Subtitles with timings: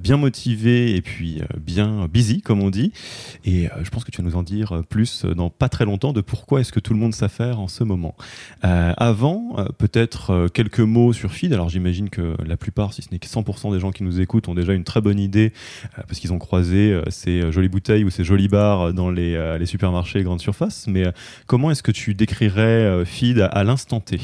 [0.00, 2.92] bien motivée et puis bien busy, comme on dit.
[3.44, 6.20] Et je pense que tu vas nous en dire plus dans pas très longtemps de
[6.20, 8.16] pourquoi est-ce que tout le monde s'affaire en ce moment.
[8.62, 11.52] avant, peut-être quelques mots sur Feed.
[11.52, 14.48] Alors j'imagine que la plupart, si ce n'est que 100% des gens qui nous écoutent,
[14.48, 15.52] ont déjà une très bonne idée
[16.08, 20.18] parce qu'ils ont croisé ces jolies bouteilles ou ces jolis bars dans les, les supermarchés
[20.18, 21.12] et grandes surfaces mais euh,
[21.46, 24.20] comment est-ce que tu décrirais euh, Feed à, l'instant T?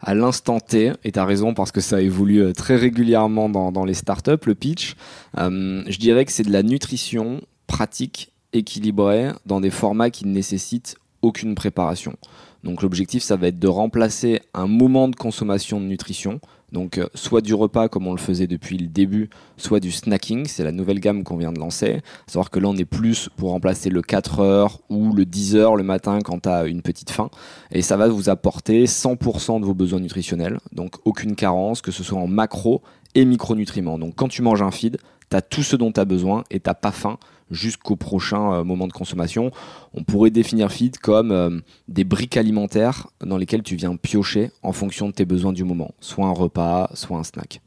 [0.00, 3.84] À l'instant T, et tu as raison parce que ça évolue euh, très régulièrement dans,
[3.84, 4.94] les startups, le pitch,
[5.36, 10.96] je dirais que c'est de la nutrition pratique, équilibrée, dans des formats qui ne nécessitent
[11.22, 12.16] aucune préparation.
[12.64, 16.40] Donc l'objectif, ça va être de remplacer un moment de consommation de nutrition,
[16.72, 20.46] donc euh, soit du repas comme on le faisait depuis le début, soit du snacking,
[20.46, 22.00] c'est la nouvelle gamme qu'on vient de lancer.
[22.26, 25.76] savoir que là on est plus pour remplacer le 4 heures ou le 10 heures
[25.76, 27.30] le matin quand tu as une petite faim.
[27.70, 32.02] Et ça va vous apporter 100% de vos besoins nutritionnels, donc aucune carence, que ce
[32.02, 32.82] soit en macro
[33.14, 33.98] et micronutriments.
[33.98, 34.98] Donc quand tu manges un feed,
[35.30, 37.18] tu as tout ce dont tu as besoin et tu pas faim
[37.50, 39.50] jusqu'au prochain euh, moment de consommation.
[39.94, 44.72] On pourrait définir feed comme euh, des briques alimentaires dans lesquelles tu viens piocher en
[44.72, 47.60] fonction de tes besoins du moment, soit un repas, soit un snack.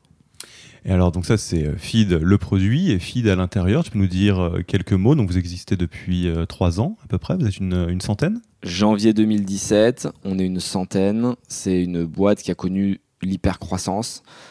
[0.84, 3.84] Et alors, donc ça, c'est euh, Feed le produit et Feed à l'intérieur.
[3.84, 5.14] Tu peux nous dire quelques mots.
[5.14, 7.38] Donc, vous existez depuis trois ans à peu près.
[7.38, 11.36] Vous êtes une, une centaine Janvier 2017, on est une centaine.
[11.48, 14.24] C'est une boîte qui a connu l'hypercroissance.
[14.24, 14.51] Euh,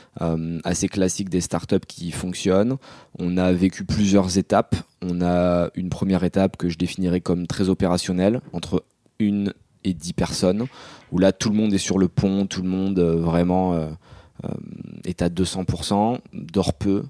[0.64, 2.76] assez classique des startups qui fonctionnent.
[3.18, 4.76] On a vécu plusieurs étapes.
[5.02, 8.84] On a une première étape que je définirais comme très opérationnelle, entre
[9.18, 9.54] une
[9.84, 10.66] et dix personnes,
[11.10, 13.90] où là tout le monde est sur le pont, tout le monde euh, vraiment euh,
[15.04, 17.04] est à 200%, dort peu,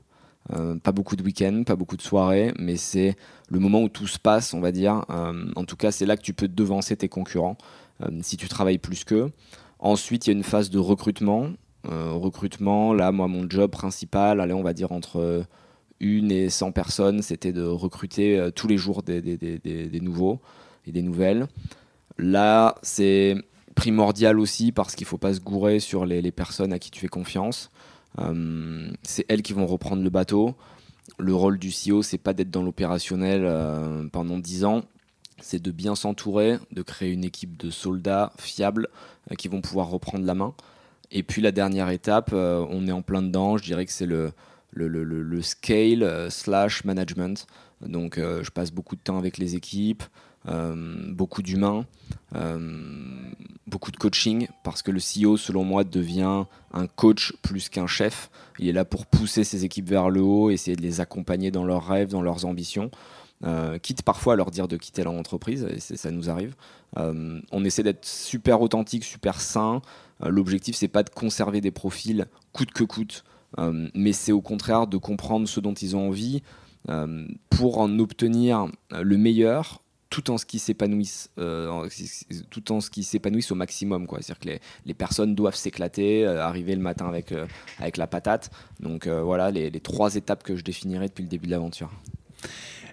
[0.83, 3.16] pas beaucoup de week-ends, pas beaucoup de soirées, mais c'est
[3.49, 5.05] le moment où tout se passe, on va dire.
[5.09, 7.56] en tout cas, c'est là que tu peux devancer tes concurrents
[8.22, 9.31] si tu travailles plus qu'eux.
[9.78, 11.50] Ensuite, il y a une phase de recrutement
[11.88, 15.44] euh, recrutement, là, moi, mon job principal, allez, on va dire entre
[15.98, 20.41] une et 100 personnes, c'était de recruter euh, tous les jours des, nouveaux
[20.86, 21.46] et des nouvelles.
[22.18, 23.36] Là, c'est
[23.74, 27.00] primordial aussi parce qu'il ne faut pas se gourer sur les, personnes à qui tu
[27.00, 27.70] fais confiance.
[28.18, 30.54] Euh, c'est elles qui vont reprendre le bateau.
[31.18, 34.82] Le rôle du CEO, c'est pas d'être dans l'opérationnel pendant 10 ans,
[35.41, 38.88] c'est de bien s'entourer, de créer une équipe de soldats fiables
[39.36, 40.54] qui vont pouvoir reprendre la main.
[41.10, 44.06] Et puis la dernière étape, euh, on est en plein dedans, je dirais que c'est
[44.06, 44.32] le,
[44.72, 47.47] le, le, le, scale euh, slash management.
[47.84, 50.04] Donc euh, je passe beaucoup de temps avec les équipes,
[50.44, 51.84] beaucoup d'humains,
[53.66, 58.31] beaucoup de coaching, parce que le CEO, selon moi, devient un coach plus qu'un chef.
[58.59, 61.65] Il est là pour pousser ses équipes vers le haut, essayer de les accompagner dans
[61.65, 62.91] leurs rêves, dans leurs ambitions.
[63.83, 66.54] Quitte parfois à leur dire de quitter leur entreprise, et ça nous arrive.
[66.97, 69.81] on essaie d'être super authentique, super sain,
[70.22, 73.25] euh, l'objectif, c'est pas de conserver des profils coûte que coûte,
[73.59, 76.42] euh, mais c'est au contraire de comprendre ce dont ils ont envie
[76.89, 84.19] euh, pour en obtenir le meilleur tout en ce qui s'épanouissent au maximum quoi.
[84.22, 87.33] C'est à dire que les, personnes doivent s'éclater arriver le matin avec
[87.78, 88.51] avec la patate.
[88.81, 91.93] Donc voilà les, les, trois étapes que je définirais depuis le début de l'aventure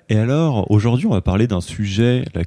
[0.09, 2.43] Et alors, aujourd'hui, on va parler d'un sujet euh,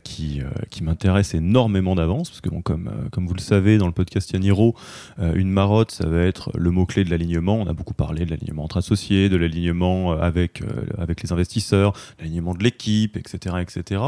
[0.70, 4.32] qui m'intéresse énormément d'avance, parce que bon, comme, euh, vous le savez, dans le podcast
[4.32, 4.74] Yaniro,
[5.18, 7.56] euh, une marotte, ça va être le mot-clé de l'alignement.
[7.56, 10.62] On a beaucoup parlé de l'alignement entre associés, de l'alignement avec,
[10.96, 14.02] avec les investisseurs, l'alignement de l'équipe, etc., etc.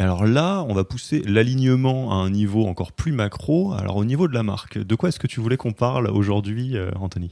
[0.00, 3.72] Et alors là, on va pousser l'alignement à un niveau encore plus macro.
[3.72, 6.74] Alors au niveau de la marque, de quoi est-ce que tu voulais qu'on parle aujourd'hui,
[6.96, 7.30] Anthony?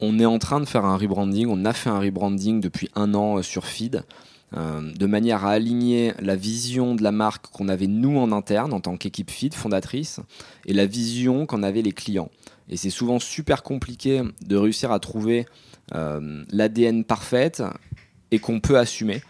[0.00, 3.14] On est en train de faire un rebranding, on a fait un rebranding depuis un
[3.14, 4.04] an sur Feed.
[4.56, 8.72] Euh, de manière à aligner la vision de la marque qu'on avait nous en interne
[8.72, 10.20] en tant qu'équipe feed fondatrice
[10.64, 12.30] et la vision qu'en avaient les clients.
[12.70, 15.44] Et c'est souvent super compliqué de réussir à trouver
[15.94, 17.62] euh, l'ADN parfaite
[18.30, 19.20] et qu'on peut assumer.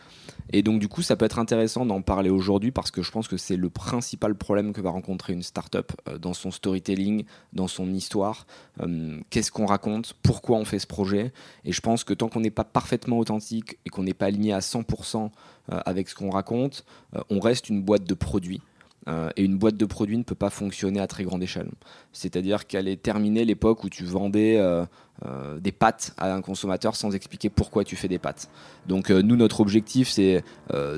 [0.53, 3.29] Et donc, du coup, ça peut être intéressant d'en parler aujourd'hui parce que je pense
[3.29, 7.69] que c'est le principal problème que va rencontrer une startup euh, dans son storytelling, dans
[7.69, 8.47] son histoire.
[8.83, 10.15] Euh, qu'est-ce qu'on raconte?
[10.23, 11.33] Pourquoi on fait ce projet?
[11.65, 14.53] Et je pense que tant qu'on n'est pas parfaitement authentique et qu'on n'est pas aligné
[14.53, 15.31] à 100%
[15.73, 16.85] euh, avec ce qu'on raconte,
[17.31, 18.61] on reste une boîte de produits.
[19.09, 21.71] Euh, et une boîte de produits ne peut pas fonctionner à très grande échelle.
[22.13, 24.85] C'est-à-dire qu'elle est terminée l'époque où tu vendais euh,
[25.25, 28.51] euh, des pâtes à un consommateur sans expliquer pourquoi tu fais des pâtes.
[28.87, 30.43] Donc nous, notre objectif, c'est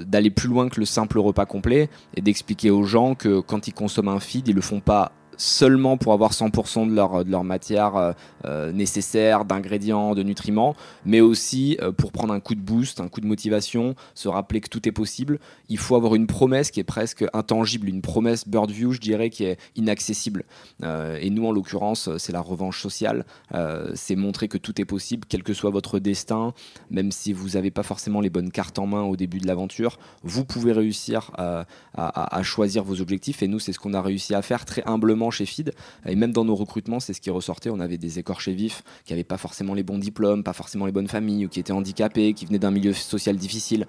[0.06, 3.74] d'aller plus loin que le simple repas complet et d'expliquer aux gens que quand ils
[3.74, 7.44] consomment un feed, ils le font pas seulement pour avoir 100% de leur, de leur
[7.44, 8.12] matière euh,
[8.44, 10.76] euh, nécessaire, d'ingrédients, de nutriments,
[11.06, 14.60] mais aussi euh, pour prendre un coup de boost, un coup de motivation, se rappeler
[14.60, 15.38] que tout est possible.
[15.70, 19.30] Il faut avoir une promesse qui est presque intangible, une promesse bird view, je dirais,
[19.30, 20.44] qui est inaccessible.
[20.82, 23.24] et nous, en l'occurrence, c'est la revanche sociale.
[23.94, 26.52] c'est montrer que tout est possible, quel que soit votre destin,
[26.90, 29.98] même si vous n'avez pas forcément les bonnes cartes en main au début de l'aventure,
[30.22, 33.42] vous pouvez réussir à choisir vos objectifs.
[33.42, 35.72] Et nous, c'est ce qu'on a réussi à faire très humblement chez Feed.
[36.06, 37.70] Et même dans nos recrutements, c'est ce qui ressortait.
[37.70, 40.92] On avait des écorchés vifs qui n'avaient pas forcément les bons diplômes, pas forcément les
[40.92, 43.86] bonnes familles, ou qui étaient handicapés, qui venaient d'un milieu social difficile.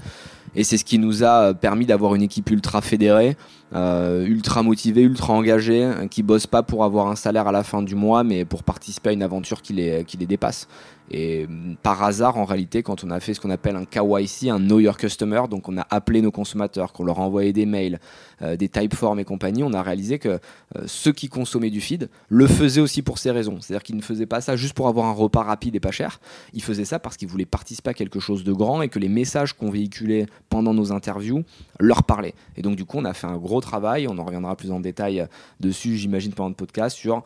[0.55, 3.38] Et c'est ce qui nous a permis d'avoir une équipe ultra fédérée,
[3.73, 7.81] euh, ultra motivée, ultra engagée, qui bosse pas pour avoir un salaire à la fin
[7.81, 10.67] du mois, mais pour participer à une aventure qui les, qui les dépasse.
[11.12, 14.50] Et mm, par hasard, en réalité, quand on a fait ce qu'on appelle un KYC,
[14.50, 17.66] un Know Your Customer, donc on a appelé nos consommateurs, qu'on leur a envoyé des
[17.66, 18.00] mails,
[18.42, 20.40] euh, des typeforms et compagnie, on a réalisé que euh,
[20.86, 23.60] ceux qui consommaient du feed le faisaient aussi pour ces raisons.
[23.60, 26.22] C'est-à-dire qu'ils ne faisaient pas ça juste pour avoir un repas rapide et pas cher.
[26.54, 29.10] Ils faisaient ça parce qu'ils voulaient participer à quelque chose de grand et que les
[29.10, 31.44] messages qu'on véhiculait pendant nos interviews
[31.80, 32.36] leur parlaient.
[32.56, 34.08] Et donc, du coup, on a fait un gros travail.
[34.08, 35.28] On en reviendra plus en détail
[35.60, 37.22] dessus, j'imagine, pendant le podcast sur euh,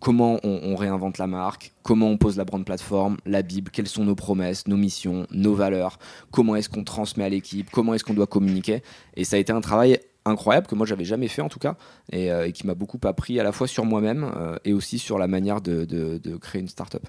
[0.00, 4.04] comment on, réinvente la marque, comment on pose la brand plateforme, la Bible, quelles sont
[4.04, 5.98] nos promesses, nos missions, nos valeurs,
[6.30, 8.82] comment est-ce qu'on transmet à l'équipe, comment est-ce qu'on doit communiquer.
[9.16, 11.76] Et ça a été un travail incroyable que moi j'avais jamais fait en tout cas
[12.14, 15.18] euh, et, qui m'a beaucoup appris à la fois sur moi-même euh, et aussi sur
[15.18, 17.06] la manière de, de, créer une startup.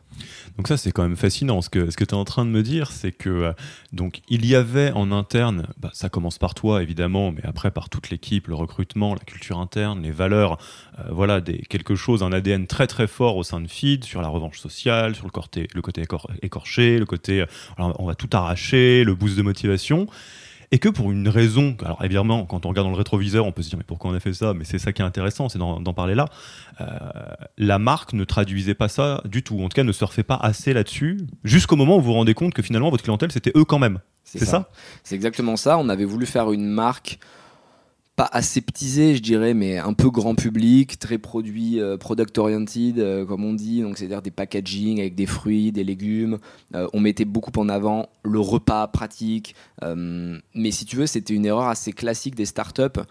[0.57, 1.61] Donc ça c'est quand même fascinant.
[1.61, 3.53] Ce que, ce que tu es en train de me dire c'est que euh,
[3.93, 7.89] donc il y avait en interne, bah, ça commence par toi évidemment, mais après par
[7.89, 10.57] toute l'équipe, le recrutement, la culture interne, les valeurs,
[11.09, 14.27] voilà des, quelque chose, un ADN très très fort au sein de Feed sur la
[14.27, 16.03] revanche sociale, sur le côté, le côté
[16.41, 17.45] écorché, le côté
[17.77, 20.07] on va tout arracher, le boost de motivation
[20.71, 23.61] et que pour une raison, alors évidemment, quand on regarde dans le rétroviseur, on peut
[23.61, 24.53] se dire mais pourquoi on a fait ça?
[24.53, 26.27] Mais c'est ça qui est intéressant, c'est d'en parler là.
[26.81, 26.85] Euh,
[27.57, 30.73] la marque ne traduisait pas ça du tout, en tout cas ne surfait pas assez
[30.73, 33.79] là-dessus, jusqu'au moment où vous vous rendez compte que finalement votre clientèle c'était eux quand
[33.79, 33.99] même.
[34.23, 34.69] C'est ça?
[35.03, 35.77] C'est exactement ça.
[35.77, 37.19] On avait voulu faire une marque
[38.15, 43.25] pas aseptisé, je dirais, mais un peu grand public, très produit, euh, product oriented, euh,
[43.25, 46.37] comme on dit, donc c'est-à-dire des packaging avec des fruits, des légumes.
[46.75, 51.45] Euh, on mettait beaucoup en avant le repas pratique, mais si tu veux, c'était une
[51.45, 53.01] erreur assez classique des startups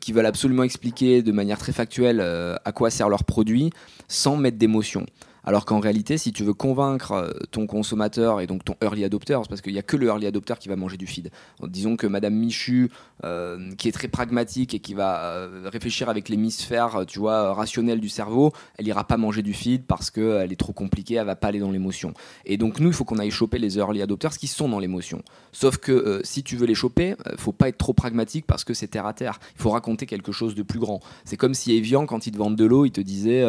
[0.00, 3.70] qui veulent absolument expliquer de manière très factuelle à quoi sert leur produit
[4.08, 5.06] sans mettre d'émotion.
[5.44, 9.62] Alors qu'en réalité, si tu veux convaincre ton consommateur et donc ton early adopter, parce
[9.62, 11.30] qu'il n'y a que le early adopter qui va manger du feed.
[11.66, 12.90] disons que Madame Michu,
[13.24, 18.00] euh, qui est très pragmatique et qui va euh, réfléchir avec l'hémisphère, tu vois, rationnel
[18.00, 21.36] du cerveau, elle ira pas manger du feed parce qu'elle est trop compliquée, elle va
[21.36, 22.14] pas aller dans l'émotion.
[22.44, 25.22] Et donc nous, il faut qu'on aille choper les early adopters qui sont dans l'émotion.
[25.52, 28.88] Sauf que si tu veux les choper, faut pas être trop pragmatique parce que c'est
[28.88, 29.38] terre à terre.
[29.56, 31.00] Il faut raconter quelque chose de plus grand.
[31.24, 33.44] C'est comme si Evian, quand ils te vendent de l'eau, il te disait,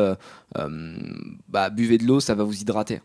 [1.49, 3.01] bah buvez de l'eau, ça va vous hydrater.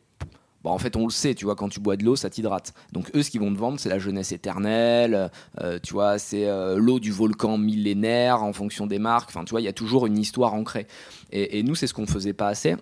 [0.67, 2.75] Bon, en fait, on le sait, tu vois, quand tu bois de l'eau, ça t'hydrate.
[2.91, 5.31] Donc, eux, ce qu'ils vont te vendre, c'est la jeunesse éternelle,
[5.61, 9.29] euh, tu vois, c'est euh, l'eau du volcan millénaire en fonction des marques.
[9.29, 10.89] Enfin, tu vois, il y a toujours une histoire ancrée.
[11.31, 12.75] Et, nous, c'est ce qu'on faisait pas assez.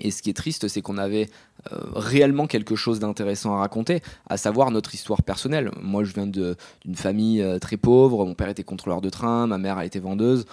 [0.00, 1.28] Et ce qui est triste, c'est qu'on avait
[1.70, 5.70] euh, réellement quelque chose d'intéressant à raconter, à savoir notre histoire personnelle.
[5.82, 6.56] Moi, je viens d'une
[6.94, 8.24] famille très pauvre.
[8.24, 10.46] Mon père était contrôleur de train, ma mère a été vendeuse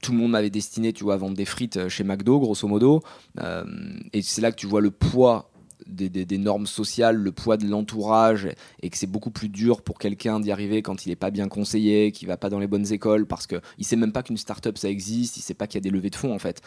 [0.00, 3.02] tout le monde m'avait destiné, tu à vendre des frites euh, chez McDo, grosso modo.
[3.40, 3.64] Euh,
[4.12, 5.50] et c'est là que tu vois le poids
[5.88, 8.48] des, normes sociales, le poids de l'entourage,
[8.82, 11.48] et que c'est beaucoup plus dur pour quelqu'un d'y arriver quand il n'est pas bien
[11.48, 14.36] conseillé, qu'il va pas dans les bonnes écoles, parce qu'il ne sait même pas qu'une
[14.36, 16.62] start-up ça existe, il sait pas qu'il y a des levées de fonds en fait.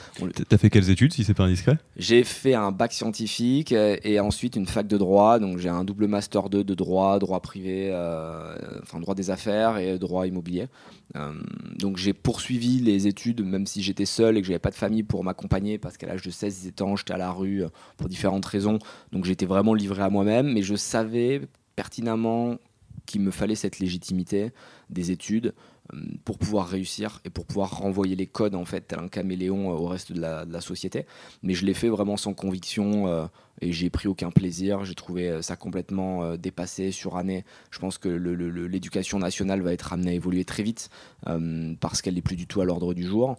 [0.50, 1.78] T'as fait quelles études si c'est pas indiscret?
[1.98, 5.84] J'ai fait un bac scientifique euh, et ensuite une fac de droit, donc j'ai un
[5.84, 10.68] double master 2 de droit, droit privé, euh, enfin droit des affaires et droit immobilier.
[11.16, 11.34] Euh,
[11.78, 15.04] donc j'ai poursuivi les études, même si j'étais seul et que j'avais pas de famille
[15.04, 17.64] pour m'accompagner, parce qu'à l'âge de 16 ans, j'étais à la rue
[17.98, 18.80] pour différentes raisons.
[19.12, 21.42] Donc j'étais vraiment livré à moi-même, mais je savais
[21.76, 22.58] pertinemment
[23.06, 24.52] qu'il me fallait cette légitimité
[24.90, 25.54] des études
[25.94, 29.72] euh, pour pouvoir réussir et pour pouvoir renvoyer les codes en fait tel un caméléon
[29.72, 31.06] euh, au reste de la, de la société.
[31.44, 33.30] Mais je l'ai fait vraiment sans conviction
[33.62, 34.86] et j'ai pris aucun plaisir.
[34.86, 37.46] J'ai trouvé euh, ça complètement euh, dépassé, suranné.
[37.70, 40.90] Je pense que l'éducation nationale va être amenée à évoluer très vite
[41.28, 43.38] euh, parce qu'elle n'est plus du tout à l'ordre du jour.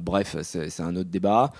[0.00, 1.52] bref, c'est un autre débat.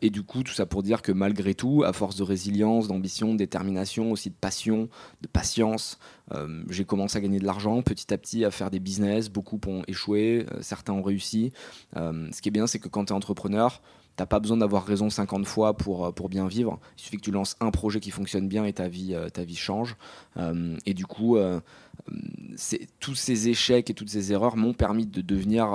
[0.00, 3.32] et du coup, tout ça pour dire que malgré tout, à force de résilience, d'ambition,
[3.32, 4.88] de détermination, aussi de passion,
[5.20, 5.98] de patience,
[6.68, 9.28] j'ai commencé à gagner de l'argent petit à petit, à faire des business.
[9.28, 11.52] Beaucoup ont échoué, certains ont réussi.
[11.94, 13.82] ce qui est bien, c'est que quand tu es entrepreneur,
[14.20, 16.78] T'as pas besoin d'avoir raison 50 fois pour, euh, pour bien vivre.
[16.98, 19.44] Il suffit que tu lances un projet qui fonctionne bien et ta vie, euh, ta
[19.44, 19.96] vie change.
[20.36, 21.38] Euh, et du coup,
[23.00, 25.72] tous ces échecs et toutes ces erreurs m'ont permis de devenir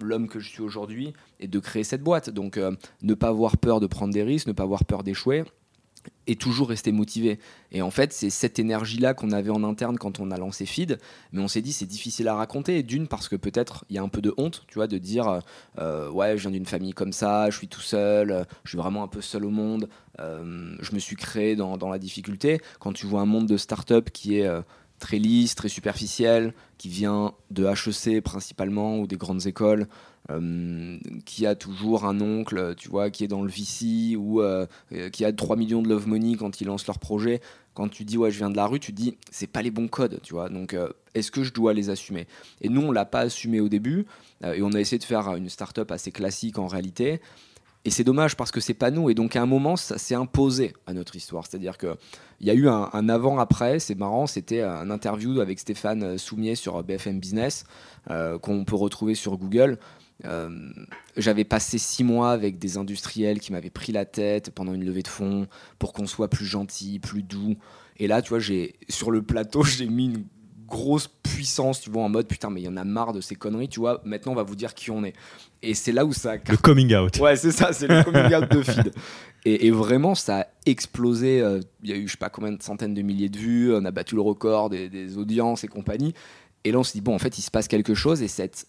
[0.00, 2.30] l'homme que je suis aujourd'hui et de créer cette boîte.
[2.30, 2.60] Donc,
[3.02, 5.42] ne pas avoir peur de prendre des risques, ne pas avoir peur d'échouer
[6.26, 7.38] et toujours rester motivé.
[7.72, 10.98] Et en fait, c'est cette énergie-là qu'on avait en interne quand on a lancé Feed,
[11.32, 12.82] mais on s'est dit c'est difficile à raconter.
[12.82, 15.40] D'une parce que peut-être il y a un peu de honte, tu vois, de dire
[15.78, 19.02] euh, ouais, je viens d'une famille comme ça, je suis tout seul, je suis vraiment
[19.02, 19.88] un peu seul au monde,
[20.20, 22.60] euh, je me suis créé dans, la difficulté.
[22.78, 24.62] Quand tu vois un monde de start-up qui est euh,
[25.02, 29.88] très lisse, très superficiel, qui vient de HEC principalement ou des grandes écoles,
[30.30, 34.66] euh, qui a toujours un oncle, tu vois, qui est dans le VC ou euh,
[35.12, 37.40] qui a 3 millions de love money quand ils lancent leur projet.
[37.74, 39.88] Quand tu dis ouais, je viens de la rue, tu dis c'est pas les bons
[39.88, 40.48] codes, tu vois.
[40.48, 42.28] Donc euh, est-ce que je dois les assumer?
[42.60, 44.06] Et nous, on l'a pas assumé au début
[44.44, 47.20] et on a essayé de faire une startup assez classique en réalité.
[47.84, 49.10] Et c'est dommage parce que c'est pas nous.
[49.10, 51.46] Et donc à un moment, ça s'est imposé à notre histoire.
[51.46, 51.96] C'est-à-dire qu'il
[52.40, 53.80] y a eu un, avant-après.
[53.80, 54.26] C'est marrant.
[54.26, 57.64] C'était un interview avec Stéphane Soumier sur BFM Business
[58.08, 59.78] qu'on peut retrouver sur Google.
[60.24, 60.70] Euh,
[61.16, 65.02] j'avais passé six mois avec des industriels qui m'avaient pris la tête pendant une levée
[65.02, 65.46] de fonds
[65.78, 67.56] pour qu'on soit plus gentil, plus doux.
[67.98, 70.24] Et là, tu vois, j'ai sur le plateau, j'ai mis une
[70.72, 73.34] grosse puissance, tu vois, en mode putain, mais il y en a marre de ces
[73.34, 74.00] conneries, tu vois.
[74.04, 75.12] Maintenant, on va vous dire qui on est.
[75.62, 76.36] Et c'est là où ça.
[76.48, 77.18] Le coming out.
[77.18, 78.92] Ouais, c'est ça, c'est le coming out de feed.
[79.44, 81.40] Et, vraiment, ça a explosé.
[81.40, 83.74] Euh, il y a eu, je sais pas combien de centaines de milliers de vues.
[83.74, 86.14] On a battu le record des, des audiences et compagnie.
[86.64, 88.22] Et là, on s'est dit, bon, en fait, il se passe quelque chose.
[88.22, 88.66] Et cette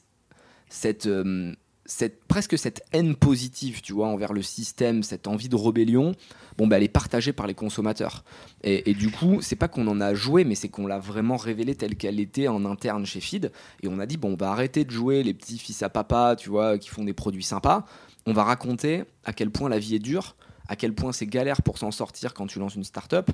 [0.74, 1.54] cette, euh,
[1.86, 6.14] cette, presque cette haine positive, tu vois, envers le système, cette envie de rébellion,
[6.58, 8.24] bon, bah, elle est partagée par les consommateurs.
[8.64, 11.76] Et, du coup, c'est pas qu'on en a joué, mais c'est qu'on l'a vraiment révélée
[11.76, 13.52] telle qu'elle était en interne chez Feed.
[13.82, 16.36] Et on a dit, bon, on va arrêter de jouer les petits fils à papa,
[16.38, 17.86] tu vois, qui font des produits sympas.
[18.26, 20.36] On va raconter à quel point la vie est dure,
[20.68, 23.30] à quel point c'est galère pour s'en sortir quand tu lances une start-up.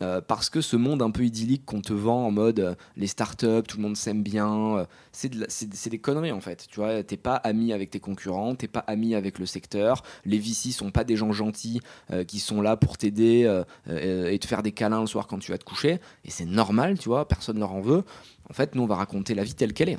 [0.00, 3.06] Euh, parce que ce monde un peu idyllique qu'on te vend en mode euh, les
[3.06, 6.66] start-up, tout le monde s'aime bien, euh, c'est, des conneries en fait.
[6.70, 10.02] Tu vois, t'es pas ami avec tes concurrents, t'es pas ami avec le secteur.
[10.24, 11.80] Les VC sont pas des gens gentils
[12.26, 15.58] qui sont là pour t'aider et te faire des câlins le soir quand tu vas
[15.58, 16.00] te coucher.
[16.24, 18.04] Et c'est normal, tu vois, personne leur en veut.
[18.50, 19.98] En fait, nous, on va raconter la vie telle qu'elle est.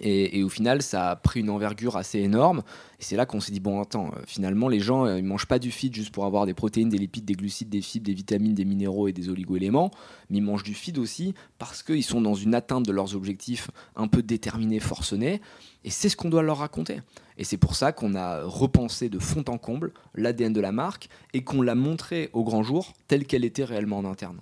[0.00, 2.62] Et, au final, ça a pris une envergure assez énorme.
[3.00, 5.46] Et c'est là qu'on s'est dit bon, attends, euh, finalement, les gens, euh, ils mangent
[5.46, 8.14] pas du feed juste pour avoir des protéines, des lipides, des glucides, des fibres, des
[8.14, 9.90] vitamines, des minéraux et des oligo-éléments,
[10.30, 13.70] mais ils mangent du feed aussi parce qu'ils sont dans une atteinte de leurs objectifs
[13.96, 15.40] un peu déterminés, forcenés.
[15.84, 17.00] Et c'est ce qu'on doit leur raconter.
[17.36, 21.08] Et c'est pour ça qu'on a repensé de fond en comble l'ADN de la marque
[21.34, 24.38] et qu'on l'a montré au grand jour telle qu'elle était réellement en interne.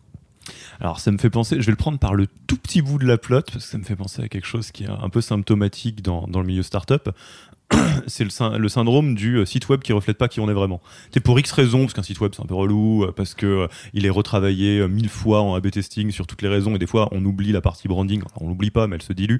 [0.81, 3.07] Alors ça me fait penser, je vais le prendre par le tout petit bout de
[3.07, 5.21] la plotte, parce que ça me fait penser à quelque chose qui est un peu
[5.21, 7.11] symptomatique dans, dans le milieu startup.
[8.07, 10.81] c'est le, syndrome du euh, site web qui reflète pas qui on est vraiment.
[11.13, 13.47] C'est pour X raisons, parce qu'un site web c'est un peu relou, euh, parce que
[13.47, 16.87] euh, il est retravaillé mille fois en A/B testing sur toutes les raisons, et des
[16.87, 18.23] fois on oublie la partie branding.
[18.41, 19.39] on l'oublie pas, mais elle se dilue.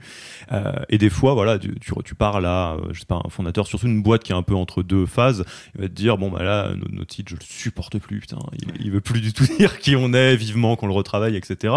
[0.88, 4.02] et des fois, voilà, tu, tu, parles à, je sais pas, un fondateur, surtout une
[4.02, 6.73] boîte qui est un peu entre deux phases, il va te dire bon bah là
[6.90, 9.95] notre, site je le supporte plus, putain, il, il veut plus du tout dire qui
[9.95, 11.75] on est, vivement qu'on le retravaille, etc.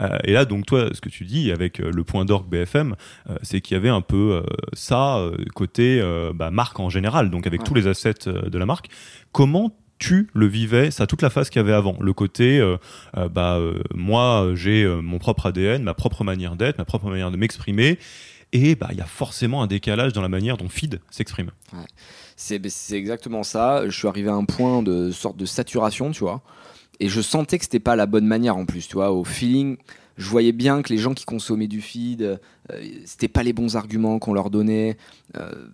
[0.00, 2.94] Euh, et là, donc toi, ce que tu dis avec euh, le point d'orgue BFM,
[3.28, 5.20] euh, c'est qu'il y avait un peu ça
[5.54, 6.02] côté
[6.34, 8.88] bah, marque en général, donc avec tous les assets de la marque.
[9.32, 12.62] Comment tu le vivais, ça toute la phase qu'il y avait avant, le côté,
[13.30, 13.60] bah
[13.94, 17.98] moi j'ai mon propre ADN, ma propre manière d'être, ma propre manière de m'exprimer,
[18.52, 21.50] et bah, il y a forcément un décalage dans la manière dont feed s'exprime.
[22.36, 22.60] C'est
[22.92, 23.88] exactement ça.
[23.88, 26.42] Je suis arrivé à un point de sorte de saturation, tu vois,
[27.00, 29.76] et je sentais que c'était pas la bonne manière en plus, tu vois, au feeling.
[30.16, 32.36] Je voyais bien que les gens qui consommaient du feed, euh,
[33.04, 34.96] c'était pas les bons arguments qu'on leur donnait.
[35.36, 35.68] Euh,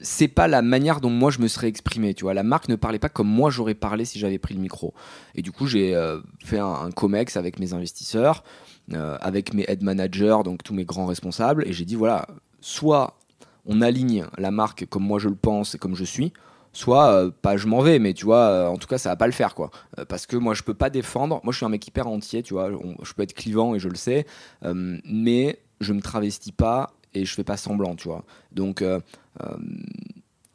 [0.00, 2.34] c'est pas la manière dont moi je me serais exprimé, tu vois.
[2.34, 4.94] La marque ne parlait pas comme moi j'aurais parlé si j'avais pris le micro.
[5.34, 8.44] Et du coup, j'ai euh, fait un, comex avec mes investisseurs,
[8.92, 12.26] euh, avec mes head managers, donc tous mes grands responsables, et j'ai dit voilà,
[12.60, 13.18] soit
[13.64, 16.32] on aligne la marque comme moi je le pense et comme je suis,
[16.76, 19.26] soit euh, pas je m'en vais, mais tu vois, en tout cas ça va pas
[19.26, 19.70] le faire quoi.
[20.08, 22.54] parce que moi je peux pas défendre, moi je suis un mec hyper entier, tu
[22.54, 22.70] vois,
[23.02, 24.26] je peux être clivant et je le sais,
[24.62, 28.24] mais je me travestis pas et je fais pas semblant, tu vois.
[28.52, 29.00] Donc euh,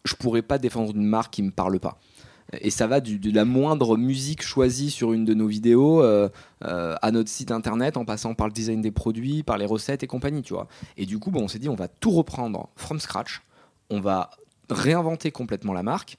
[0.05, 1.99] je pourrais pas défendre une marque qui me parle pas.
[2.59, 6.27] Et ça va de la moindre musique choisie sur une de nos vidéos euh,
[6.65, 10.03] euh, à notre site internet, en passant par le design des produits, par les recettes
[10.03, 10.67] et compagnie, tu vois.
[10.97, 13.41] Et du coup, bon, on s'est dit, on va tout reprendre from scratch.
[13.89, 14.31] On va
[14.69, 16.17] réinventer complètement la marque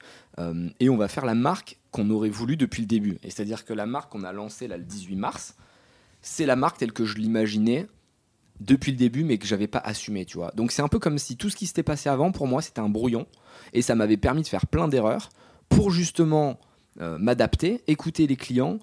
[0.81, 3.19] et on va faire la marque qu'on aurait voulu depuis le début.
[3.23, 5.57] Et c'est-à-dire que la marque qu'on a lancée le 18 mars,
[6.23, 7.87] c'est la marque telle que je l'imaginais
[8.61, 10.53] depuis le début, mais que j'avais pas assumé, tu vois.
[10.55, 12.81] Donc c'est un peu comme si tout ce qui s'était passé avant, pour moi, c'était
[12.81, 13.27] un brouillon,
[13.73, 15.31] et ça m'avait permis de faire plein d'erreurs
[15.69, 16.61] pour justement
[17.01, 18.79] euh, m'adapter, écouter les clients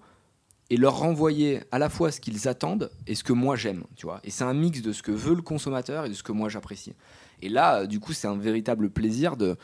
[0.69, 4.05] et leur renvoyer à la fois ce qu'ils attendent et ce que moi j'aime, tu
[4.05, 4.19] vois.
[4.23, 6.49] Et c'est un mix de ce que veut le consommateur et de ce que moi
[6.49, 6.93] j'apprécie.
[7.41, 9.57] Et là, du coup, c'est un véritable plaisir de,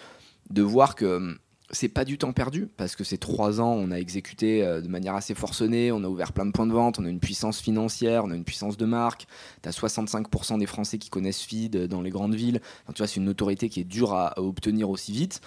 [0.49, 1.37] de voir que hum,
[1.71, 4.87] c'est pas du temps perdu parce que ces trois ans, on a exécuté euh, de
[4.87, 7.59] manière assez forcenée, on a ouvert plein de points de vente, on a une puissance
[7.59, 9.27] financière, on a une puissance de marque.
[9.63, 12.61] Tu as 65% des Français qui connaissent Feed dans les grandes villes.
[12.87, 15.41] tu vois, c'est une autorité qui est dure à, obtenir aussi vite.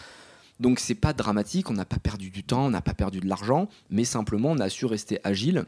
[0.60, 3.28] Donc c'est pas dramatique, on n'a pas perdu du temps, on n'a pas perdu de
[3.28, 5.66] l'argent, mais simplement on a su rester agile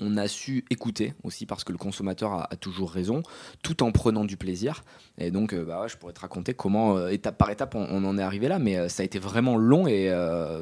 [0.00, 3.22] on a su écouter aussi parce que le consommateur a, toujours raison,
[3.62, 4.84] tout en prenant du plaisir.
[5.18, 8.18] Et donc, euh, bah je pourrais te raconter comment, euh, étape par étape, on, en
[8.18, 10.10] est arrivé là, mais euh, ça a été vraiment long et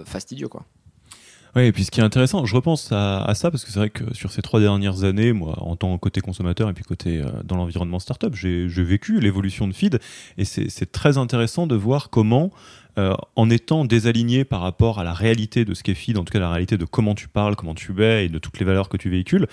[0.04, 0.64] fastidieux, quoi.
[1.54, 3.90] Oui, et puis ce qui est intéressant, je repense à, ça parce que c'est vrai
[3.90, 7.22] que sur ces trois dernières années, moi, en tant que côté consommateur et puis côté
[7.44, 10.00] dans l'environnement startup, j'ai vécu l'évolution de Feed
[10.38, 12.50] et c'est très intéressant de voir comment
[12.98, 16.32] euh, en étant désaligné par rapport à la réalité de ce qu'est feed, en tout
[16.32, 18.88] cas la réalité de comment tu parles, comment tu es et de toutes les valeurs
[18.88, 19.46] que tu véhicules,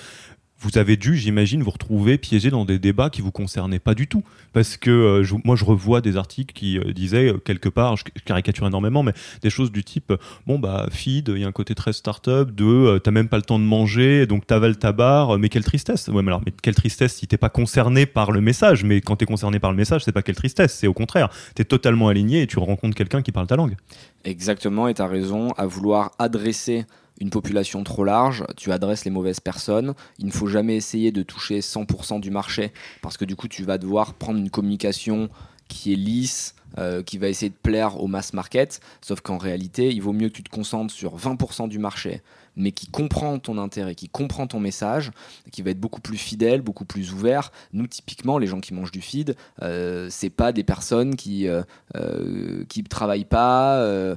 [0.60, 4.08] vous avez dû, j'imagine, vous retrouver piégé dans des débats qui vous concernaient pas du
[4.08, 4.24] tout.
[4.52, 8.04] Parce que euh, moi, je revois des articles qui euh, disaient, euh, quelque part, je
[8.26, 10.14] caricature énormément, mais des choses du type
[10.48, 13.44] bon, bah, feed, il y a un côté très start-up, de t'as même pas le
[13.44, 16.10] temps de manger, donc t'avales ta barre, mais quelle tristesse.
[16.10, 19.16] Ouais, mais alors, mais quelle tristesse si t'es pas concerné par le message, mais quand
[19.16, 22.42] t'es concerné par le message, c'est pas quelle tristesse, c'est au contraire, t'es totalement aligné
[22.42, 23.76] et tu rencontres quelqu'un qui parle ta langue.
[24.26, 26.86] Exactement, et t'as raison, à vouloir adresser
[27.20, 29.94] une population trop large, tu adresses les mauvaises personnes.
[30.20, 33.64] Il ne faut jamais essayer de toucher 100% du marché parce que du coup, tu
[33.64, 35.30] vas devoir prendre une communication
[35.68, 38.80] qui est lisse, euh, qui va essayer de plaire au mass market.
[39.02, 42.22] Sauf qu'en réalité, il vaut mieux que tu te concentres sur 20% du marché
[42.60, 45.12] mais qui comprend ton intérêt, qui comprend ton message,
[45.52, 47.52] qui va être beaucoup plus fidèle, beaucoup plus ouvert.
[47.74, 51.64] Nous, typiquement, les gens qui mangent du feed, euh, c'est pas des personnes qui euh,
[51.96, 54.16] euh qui travaillent pas, euh,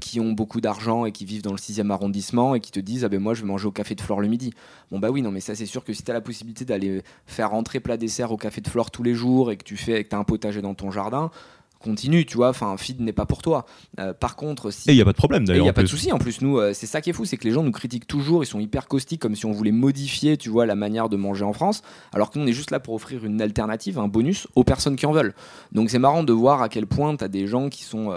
[0.00, 3.04] qui ont beaucoup d'argent et qui vivent dans le 6e arrondissement et qui te disent
[3.04, 4.52] ah ben moi je vais manger au café de Flore le midi.
[4.90, 7.02] Bon bah oui non mais ça c'est sûr que si tu as la possibilité d'aller
[7.26, 10.04] faire rentrer plat dessert au café de Flore tous les jours et que tu fais
[10.04, 11.30] que as un potager dans ton jardin,
[11.78, 12.50] continue, tu vois.
[12.50, 13.66] Enfin, feed n'est pas pour toi.
[13.98, 14.88] Euh, par contre, si.
[14.90, 15.62] Et il n'y a pas de problème d'ailleurs.
[15.62, 16.40] Il n'y a pas de souci en plus.
[16.40, 18.42] Nous, euh, c'est ça qui est fou, c'est que les gens nous critiquent toujours.
[18.42, 21.44] Ils sont hyper caustiques, comme si on voulait modifier, tu vois, la manière de manger
[21.44, 21.82] en France.
[22.12, 24.96] Alors que nous, on est juste là pour offrir une alternative, un bonus aux personnes
[24.96, 25.34] qui en veulent.
[25.72, 28.12] Donc c'est marrant de voir à quel point tu as des gens qui sont,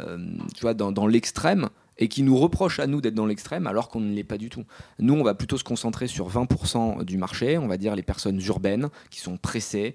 [0.00, 0.18] euh,
[0.54, 3.88] tu vois, dans, dans l'extrême et qui nous reprochent à nous d'être dans l'extrême alors
[3.88, 4.64] qu'on ne l'est pas du tout.
[4.98, 8.40] Nous, on va plutôt se concentrer sur 20% du marché, on va dire les personnes
[8.40, 9.94] urbaines qui sont pressées,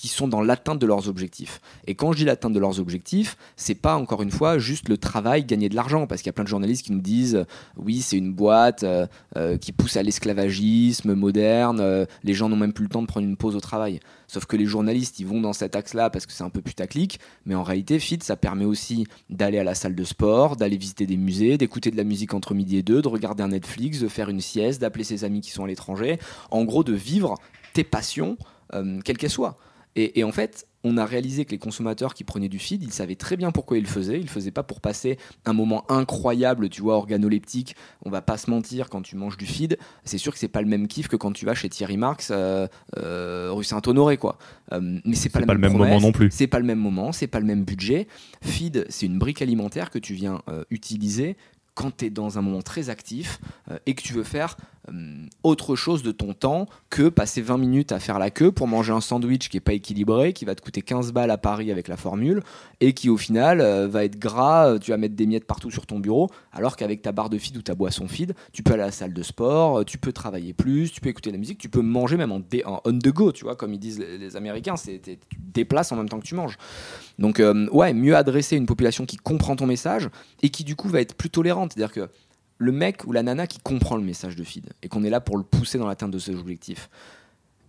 [0.00, 1.60] qui sont dans l'atteinte de leurs objectifs.
[1.86, 4.96] Et quand je dis l'atteinte de leurs objectifs, c'est pas encore une fois juste le
[4.96, 7.44] travail, gagner de l'argent, parce qu'il y a plein de journalistes qui nous disent euh,
[7.76, 12.72] oui, c'est une boîte euh, euh, qui pousse à l'esclavagisme moderne, les gens n'ont même
[12.72, 14.00] plus le temps de prendre une pause au travail.
[14.26, 17.20] Sauf que les journalistes, ils vont dans cet axe-là parce que c'est un peu putaclic,
[17.44, 21.04] mais en réalité, FIT, ça permet aussi d'aller à la salle de sport, d'aller visiter
[21.04, 24.08] des musées, d'écouter de la musique entre midi et deux, de regarder un Netflix, de
[24.08, 26.18] faire une sieste, d'appeler ses amis qui sont à l'étranger,
[26.50, 27.34] en gros de vivre
[27.74, 28.38] tes passions,
[29.04, 29.58] quelles qu'elles soient.
[29.96, 33.16] Et, en fait, on a réalisé que les consommateurs qui prenaient du feed, ils savaient
[33.16, 34.18] très bien pourquoi ils le faisaient.
[34.18, 37.74] Ils le faisaient pas pour passer un moment incroyable, tu vois, organoleptique.
[38.04, 40.62] On va pas se mentir, quand tu manges du feed, c'est sûr que c'est pas
[40.62, 44.38] le même kiff que quand tu vas chez Thierry Marx, euh, euh, rue Saint-Honoré, quoi.
[44.72, 46.30] Euh, mais c'est pas, pas, le même moment non plus.
[46.30, 48.06] C'est pas le même moment, c'est pas le même budget.
[48.40, 51.36] Feed, c'est une brique alimentaire que tu viens utiliser
[51.74, 53.40] quand tu es dans un moment très actif
[53.86, 54.56] et que tu veux faire
[55.42, 58.92] autre chose de ton temps que passer 20 minutes à faire la queue pour manger
[58.92, 61.86] un sandwich qui est pas équilibré, qui va te coûter 15 balles à Paris avec
[61.86, 62.42] la formule,
[62.80, 65.70] et qui au final euh, va être gras, euh, tu vas mettre des miettes partout
[65.70, 68.72] sur ton bureau, alors qu'avec ta barre de feed ou ta boisson feed, tu peux
[68.72, 71.40] aller à la salle de sport, tu peux travailler plus, tu peux écouter de la
[71.40, 72.40] musique, tu peux manger même en,
[72.84, 76.20] on the go, tu vois, comme ils disent les, Américains, tu déplaces en même temps
[76.20, 76.56] que tu manges.
[77.18, 80.08] Donc ouais, mieux adresser une population qui comprend ton message
[80.42, 82.08] et qui du coup va être plus tolérante, c'est-à-dire que
[82.60, 85.20] le mec ou la nana qui comprend le message de feed et qu'on est là
[85.20, 86.90] pour le pousser dans l'atteinte de ses objectifs.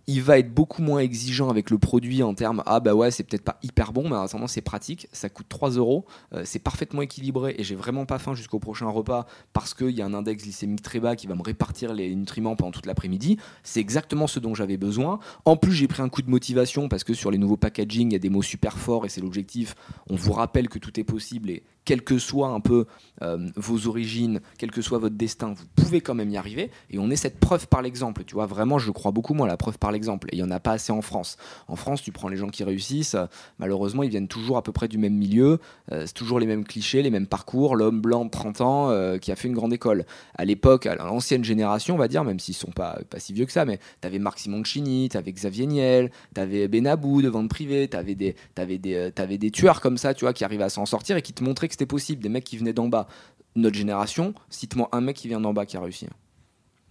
[0.06, 3.22] Il va être beaucoup moins exigeant avec le produit en termes ah bah ouais c'est
[3.22, 6.58] peut-être pas hyper bon mais en attendant c'est pratique ça coûte 3 euros euh, c'est
[6.58, 10.12] parfaitement équilibré et j'ai vraiment pas faim jusqu'au prochain repas parce qu'il y a un
[10.12, 13.38] index glycémique très bas qui va me répartir les nutriments pendant toute l'après-midi.
[13.62, 15.20] C'est exactement ce dont j'avais besoin.
[15.44, 18.12] En plus j'ai pris un coup de motivation parce que sur les nouveaux packaging il
[18.12, 19.74] y a des mots super forts et c'est l'objectif.
[20.10, 22.86] On vous rappelle que tout est possible et quelles que soient un peu
[23.22, 26.70] euh, vos origines, quel que soit votre destin, vous pouvez quand même y arriver.
[26.90, 28.24] Et on est cette preuve par l'exemple.
[28.24, 30.28] Tu vois, vraiment, je crois beaucoup, moi, la preuve par l'exemple.
[30.30, 31.36] Et il n'y en a pas assez en France.
[31.68, 33.26] En France, tu prends les gens qui réussissent, euh,
[33.58, 35.58] malheureusement, ils viennent toujours à peu près du même milieu.
[35.90, 37.76] Euh, c'est toujours les mêmes clichés, les mêmes parcours.
[37.76, 38.72] L'homme blanc de 30 ans
[39.20, 40.04] qui a fait une grande école.
[40.36, 43.46] À l'époque, à l'ancienne génération, on va dire, même s'ils sont pas, pas si vieux
[43.46, 47.28] que ça, mais tu avais Marc Simoncini, tu avais Xavier Niel, tu avais Benabou de
[47.28, 50.44] vente privée, tu avais, des, avais, des, avais des tueurs comme ça, tu vois, qui
[50.44, 52.88] arrivaient à s'en sortir et qui te montraient c'était possible, des mecs qui venaient d'en
[52.88, 53.06] bas.
[53.54, 56.06] Notre génération, cite-moi un mec qui vient d'en bas qui a réussi.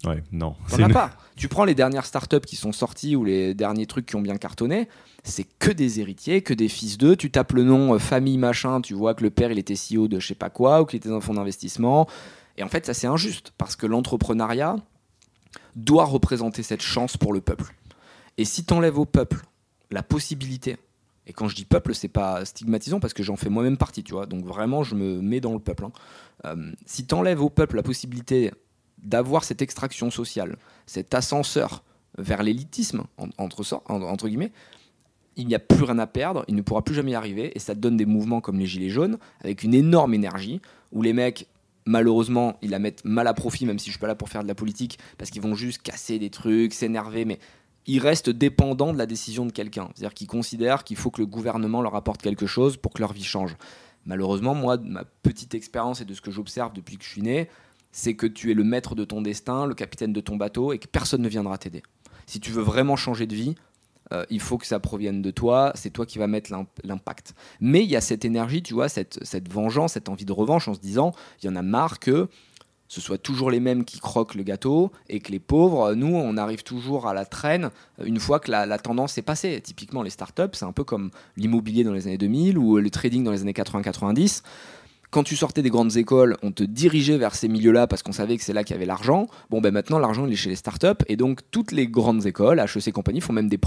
[0.05, 0.55] Ouais, non.
[0.69, 1.11] T'en as pas.
[1.35, 4.37] Tu prends les dernières startups qui sont sorties ou les derniers trucs qui ont bien
[4.37, 4.87] cartonné,
[5.23, 7.15] c'est que des héritiers, que des fils d'eux.
[7.15, 10.07] Tu tapes le nom euh, famille machin, tu vois que le père il était CEO
[10.07, 12.07] de je sais pas quoi ou qu'il était dans un fonds d'investissement.
[12.57, 14.75] Et en fait, ça c'est injuste parce que l'entrepreneuriat
[15.75, 17.73] doit représenter cette chance pour le peuple.
[18.37, 19.41] Et si tu enlèves au peuple
[19.89, 20.77] la possibilité
[21.27, 24.13] et quand je dis peuple, c'est pas stigmatisant parce que j'en fais moi-même partie, tu
[24.13, 24.25] vois.
[24.25, 25.85] Donc vraiment, je me mets dans le peuple.
[25.85, 25.91] Hein.
[26.45, 28.51] Euh, si tu enlèves au peuple la possibilité
[29.03, 31.83] d'avoir cette extraction sociale, cet ascenseur
[32.17, 33.03] vers l'élitisme,
[33.37, 34.51] entre, entre guillemets,
[35.37, 37.59] il n'y a plus rien à perdre, il ne pourra plus jamais y arriver, et
[37.59, 41.47] ça donne des mouvements comme les Gilets jaunes, avec une énorme énergie, où les mecs,
[41.85, 44.43] malheureusement, ils la mettent mal à profit, même si je suis pas là pour faire
[44.43, 47.39] de la politique, parce qu'ils vont juste casser des trucs, s'énerver, mais
[47.87, 49.89] ils restent dépendants de la décision de quelqu'un.
[49.95, 53.13] C'est-à-dire qu'ils considèrent qu'il faut que le gouvernement leur apporte quelque chose pour que leur
[53.13, 53.55] vie change.
[54.05, 57.49] Malheureusement, moi, ma petite expérience et de ce que j'observe depuis que je suis né,
[57.91, 60.79] c'est que tu es le maître de ton destin, le capitaine de ton bateau, et
[60.79, 61.83] que personne ne viendra t'aider.
[62.25, 63.55] Si tu veux vraiment changer de vie,
[64.13, 66.51] euh, il faut que ça provienne de toi, c'est toi qui vas mettre
[66.83, 67.33] l'impact.
[67.59, 70.67] Mais il y a cette énergie, tu vois, cette, cette vengeance, cette envie de revanche
[70.67, 72.27] en se disant, il y en a marre que
[72.91, 76.35] ce soit toujours les mêmes qui croquent le gâteau et que les pauvres, nous, on
[76.35, 77.69] arrive toujours à la traîne
[78.03, 79.61] une fois que la, tendance est passée.
[79.61, 83.23] Typiquement, les startups, c'est un peu comme l'immobilier dans les années 2000 ou le trading
[83.23, 84.43] dans les années 80-90
[85.09, 88.37] quand tu sortais des grandes écoles, on te dirigeait vers ces milieux-là parce qu'on savait
[88.37, 89.27] que c'est là qu'il y avait l'argent.
[89.49, 91.03] Bon, ben maintenant, l'argent, il est chez les startups.
[91.07, 93.59] Et donc, toutes les grandes écoles, HEC compagnie, font même des,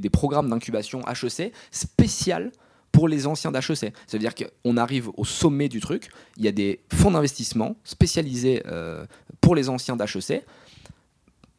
[0.00, 2.50] des, programmes d'incubation HEC spécial
[2.92, 3.76] pour les anciens d'HEC.
[3.76, 7.76] Ça veut dire qu'on arrive au sommet du truc, il y a des fonds d'investissement
[7.84, 9.06] spécialisés euh,
[9.40, 10.44] pour les anciens d'HEC.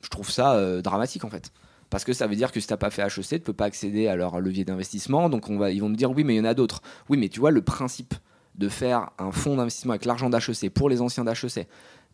[0.02, 1.52] Je trouve ça euh, dramatique en fait.
[1.90, 3.54] Parce que ça veut dire que si tu n'as pas fait HEC, tu ne peux
[3.54, 5.30] pas accéder à leur levier d'investissement.
[5.30, 6.82] Donc on va, ils vont me dire oui, mais il y en a d'autres.
[7.10, 8.14] Oui, mais tu vois, le principe
[8.56, 11.68] de faire un fonds d'investissement avec l'argent d'HEC pour les anciens d'HEC,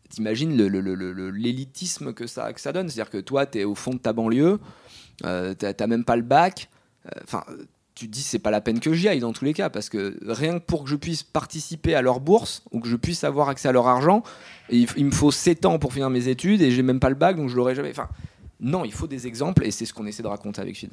[0.09, 0.55] t'imagines
[1.31, 2.89] l'élitisme que ça, que ça donne?
[2.89, 4.59] C'est-à-dire que toi, tu es au fond de ta banlieue,
[5.25, 6.69] euh, tu n'as même pas le bac.
[7.23, 7.43] Enfin,
[7.97, 9.89] tu te dis c'est pas la peine que j'y aille dans tous les cas parce
[9.89, 13.23] que rien que pour que je puisse participer à leur bourse ou que je puisse
[13.23, 14.21] avoir accès à leur argent,
[14.69, 17.35] il, me faut 7 ans pour finir mes études et j'ai même pas le bac
[17.35, 17.89] donc je l'aurai jamais.
[17.89, 18.07] Enfin,
[18.59, 20.91] non, il faut des exemples et c'est ce qu'on essaie de raconter avec Fid.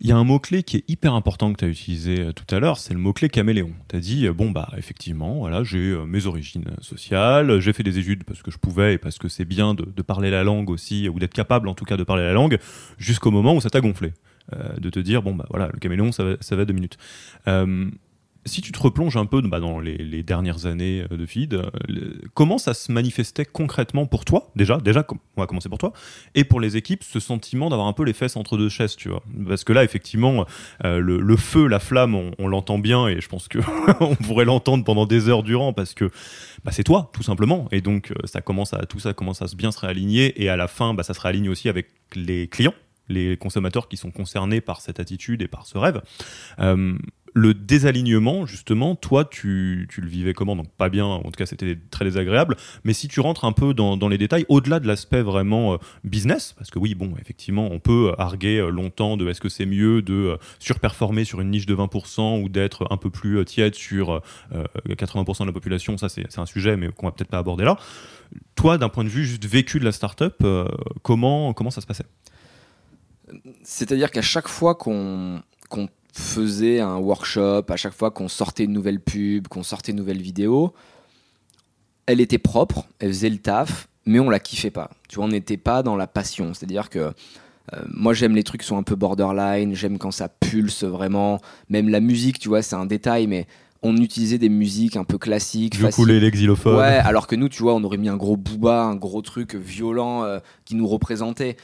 [0.00, 2.52] Il y a un mot-clé qui est hyper important que tu as utilisé euh, tout
[2.54, 3.72] à l'heure, c'est le mot-clé caméléon.
[3.88, 7.84] Tu as dit, euh, bon, bah, effectivement, voilà, j'ai euh, mes origines sociales, j'ai fait
[7.84, 10.42] des études parce que je pouvais et parce que c'est bien de, de, parler la
[10.42, 12.58] langue aussi, ou d'être capable en tout cas de parler la langue,
[12.98, 14.12] jusqu'au moment où ça t'a gonflé.
[14.52, 16.98] Euh, de te dire bon bah voilà le caméléon ça va, ça va deux minutes
[17.48, 17.88] euh,
[18.44, 21.62] si tu te replonges un peu bah, dans les, dernières années euh, de feed,
[22.34, 25.02] comment ça se manifestait concrètement pour toi déjà Déjà,
[25.38, 25.94] on va commencer pour toi.
[26.34, 29.08] Et pour les équipes, ce sentiment d'avoir un peu les fesses entre deux chaises, tu
[29.08, 29.22] vois?
[29.48, 30.44] Parce que là, effectivement,
[30.82, 33.60] le, feu, la flamme, on, l'entend bien et je pense que
[34.00, 36.10] on pourrait l'entendre pendant des heures durant parce que
[36.64, 37.66] bah, c'est toi, tout simplement.
[37.72, 40.68] Et donc, ça commence à, tout ça commence à bien se réaligner et à la
[40.68, 42.74] fin, bah, ça se réaligne aussi avec les clients
[43.08, 46.00] les consommateurs qui sont concernés par cette attitude et par ce rêve.
[46.58, 46.96] Euh,
[47.36, 50.54] le désalignement, justement, toi, tu, tu, le vivais comment?
[50.54, 53.74] Donc pas bien, en tout cas c'était très désagréable, mais si tu rentres un peu
[53.74, 57.80] dans, les détails, au-delà de l'aspect vraiment euh, business, parce que oui, bon, effectivement, on
[57.80, 61.74] peut arguer euh, longtemps de est-ce que c'est mieux de surperformer sur une niche de
[61.74, 64.22] 20% ou d'être un peu plus tiède sur
[64.88, 67.76] 80% de la population, ça c'est un sujet, mais qu'on va peut-être pas aborder là.
[68.54, 70.44] Toi, d'un point de vue juste vécu de la startup,
[71.02, 72.06] comment, comment ça se passait?
[73.62, 75.42] C'est-à-dire qu'à chaque fois qu'on
[76.12, 80.22] faisait un workshop, à chaque fois qu'on sortait une nouvelle pub, qu'on sortait une nouvelle
[80.22, 80.72] vidéo,
[82.06, 84.90] elle était propre, elle faisait le taf, mais on la kiffait pas.
[85.08, 86.54] Tu vois, on n'était pas dans la passion.
[86.54, 90.28] C'est-à-dire que euh, moi j'aime les trucs qui sont un peu borderline, j'aime quand ça
[90.28, 91.40] pulse vraiment.
[91.68, 93.46] Même la musique, tu vois, c'est un détail, mais
[93.82, 95.76] on utilisait des musiques un peu classiques.
[95.76, 96.76] Je coulais les xylophones.
[96.76, 99.54] Ouais, alors que nous, tu vois, on aurait mis un gros booba, un gros truc
[99.54, 101.56] violent euh, qui nous représentait.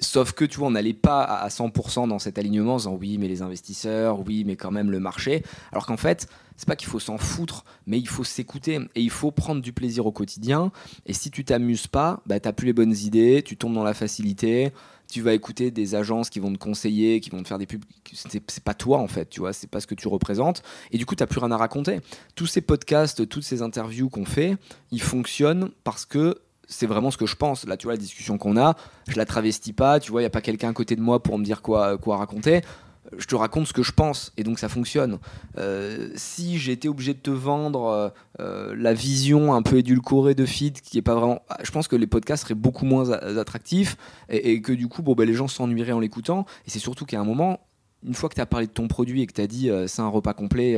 [0.00, 3.18] Sauf que tu vois, on n'allait pas à 100% dans cet alignement en disant oui,
[3.18, 5.42] mais les investisseurs, oui, mais quand même le marché.
[5.72, 9.10] Alors qu'en fait, c'est pas qu'il faut s'en foutre, mais il faut s'écouter et il
[9.10, 10.72] faut prendre du plaisir au quotidien.
[11.06, 13.94] Et si tu t'amuses pas, bah, tu plus les bonnes idées, tu tombes dans la
[13.94, 14.72] facilité.
[15.10, 17.82] Tu vas écouter des agences qui vont te conseiller, qui vont te faire des pubs.
[18.12, 20.62] C'est pas toi en fait, tu vois, c'est pas ce que tu représentes.
[20.90, 22.00] Et du coup, tu plus rien à raconter.
[22.34, 24.56] Tous ces podcasts, toutes ces interviews qu'on fait,
[24.90, 26.36] ils fonctionnent parce que
[26.68, 27.66] c'est vraiment ce que je pense.
[27.66, 28.76] Là, tu vois, la discussion qu'on a,
[29.08, 31.22] je la travestis pas, tu vois, il n'y a pas quelqu'un à côté de moi
[31.22, 32.62] pour me dire quoi, quoi raconter.
[33.16, 35.18] Je te raconte ce que je pense et donc ça fonctionne.
[35.56, 38.08] Euh, si été obligé de te vendre euh,
[38.40, 41.40] euh, la vision un peu édulcorée de Feed, qui est pas vraiment.
[41.48, 43.96] Ah, je pense que les podcasts seraient beaucoup moins attractifs
[44.28, 46.44] et, que du coup, bon, ben, les gens s'ennuieraient en l'écoutant.
[46.66, 47.60] Et c'est surtout qu'à un moment,
[48.06, 50.02] une fois que tu as parlé de ton produit et que tu as dit c'est
[50.02, 50.76] un repas complet,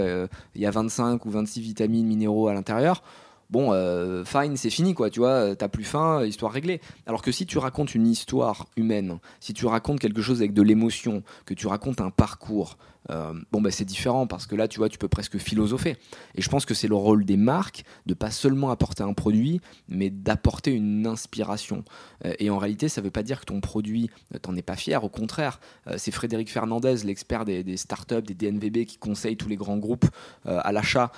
[0.54, 3.02] il y a 25 ou 26 vitamines, minéraux à l'intérieur,
[3.50, 6.80] bon, euh, fine, c'est fini, quoi, tu vois, t'as plus faim, histoire réglée.
[7.06, 10.62] Alors que si tu racontes une histoire humaine, si tu racontes quelque chose avec de
[10.62, 12.76] l'émotion, que tu racontes un parcours,
[13.08, 15.96] euh, bon bah c'est différent parce que là tu vois tu peux presque philosopher.
[16.34, 19.60] Et je pense que c'est le rôle des marques de pas seulement apporter un produit
[19.88, 21.84] mais d'apporter une inspiration.
[22.24, 24.76] Euh, et en réalité ça veut pas dire que ton produit euh, t'en es pas
[24.76, 25.02] fier.
[25.02, 25.60] Au contraire
[25.96, 30.06] c'est Frédéric Fernandez l'expert des, startups des DNVB qui conseille tous les grands groupes
[30.44, 31.10] à l'achat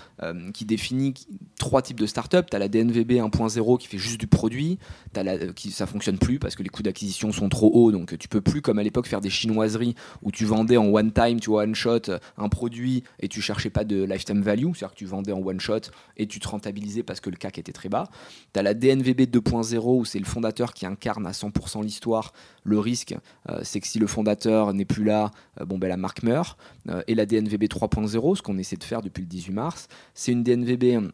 [0.55, 1.15] qui définit
[1.59, 2.45] trois types de startups.
[2.51, 4.79] Tu as la DNVB 1.0 qui fait juste du produit.
[5.15, 7.93] As la, qui ça fonctionne plus parce que les coûts d'acquisition sont trop hauts.
[7.93, 11.13] Donc tu peux plus comme à l'époque faire des chinoiseries où tu vendais en one
[11.13, 14.99] time tu vois shot un produit et tu cherchais pas de lifetime value, c'est-à-dire que
[14.99, 15.81] tu vendais en one shot
[16.17, 18.09] et tu te rentabilisais parce que le CAC était très bas.
[18.53, 22.33] Tu as la DNVB 2.0 où c'est le fondateur qui incarne à 100% l'histoire.
[22.65, 23.15] Le risque,
[23.49, 25.31] euh, c'est que si le fondateur n'est plus là,
[25.61, 26.59] euh, bon, ben, la marque meurt.
[26.89, 30.33] Euh, et la DNVB 3.0, ce qu'on essaie de faire depuis le 18 mars, c'est
[30.33, 31.13] une DNVB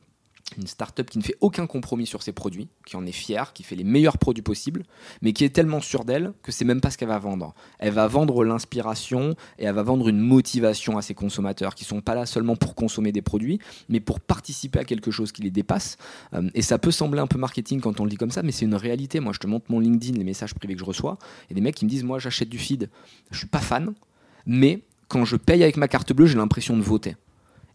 [0.56, 3.62] une startup qui ne fait aucun compromis sur ses produits, qui en est fière, qui
[3.62, 4.84] fait les meilleurs produits possibles,
[5.22, 7.54] mais qui est tellement sûre d'elle que c'est même pas ce qu'elle va vendre.
[7.78, 12.00] Elle va vendre l'inspiration et elle va vendre une motivation à ses consommateurs qui sont
[12.00, 13.58] pas là seulement pour consommer des produits,
[13.88, 15.96] mais pour participer à quelque chose qui les dépasse.
[16.34, 18.52] Euh, et ça peut sembler un peu marketing quand on le dit comme ça, mais
[18.52, 19.20] c'est une réalité.
[19.20, 21.18] Moi, je te montre mon LinkedIn, les messages privés que je reçois,
[21.50, 22.88] et des mecs qui me disent moi j'achète du feed,
[23.30, 23.92] je suis pas fan,
[24.46, 27.16] mais quand je paye avec ma carte bleue, j'ai l'impression de voter.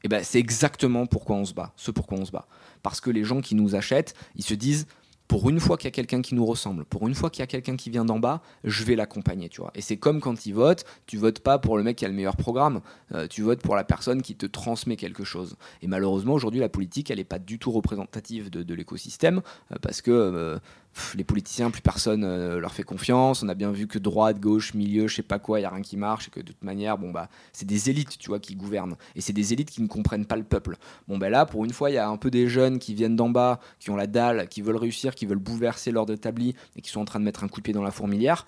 [0.04, 2.48] Et ben c'est exactement pourquoi on se bat, ce pourquoi on se bat
[2.84, 4.86] parce que les gens qui nous achètent, ils se disent
[5.30, 7.44] pour une fois qu'il y a quelqu'un qui nous ressemble, pour une fois qu'il y
[7.44, 9.72] a quelqu'un qui vient d'en bas, je vais l'accompagner, tu vois.
[9.74, 12.14] Et c'est comme quand ils votent, tu votes pas pour le mec qui a le
[12.14, 12.82] meilleur programme,
[13.16, 15.56] euh, tu votes pour la personne qui te transmet quelque chose.
[15.82, 20.02] Et malheureusement, aujourd'hui, la politique, elle n'est pas du tout représentative de, l'écosystème, euh, parce
[20.02, 20.60] que euh,
[21.16, 23.44] les politiciens, plus personne euh, leur fait confiance.
[23.44, 25.70] On a bien vu que droite, gauche, milieu, je sais pas quoi, il y a
[25.70, 28.40] rien qui marche et que de toute manière, bon bah, c'est des élites, tu vois,
[28.40, 30.78] qui gouvernent et c'est des élites qui ne comprennent pas le peuple.
[31.08, 33.16] Bon ben là, pour une fois, il y a un peu des jeunes qui viennent
[33.16, 36.82] d'en bas, qui ont la dalle, qui veulent réussir, qui veulent bouleverser l'ordre établi et
[36.82, 38.46] qui sont en train de mettre un coup de pied dans la fourmilière.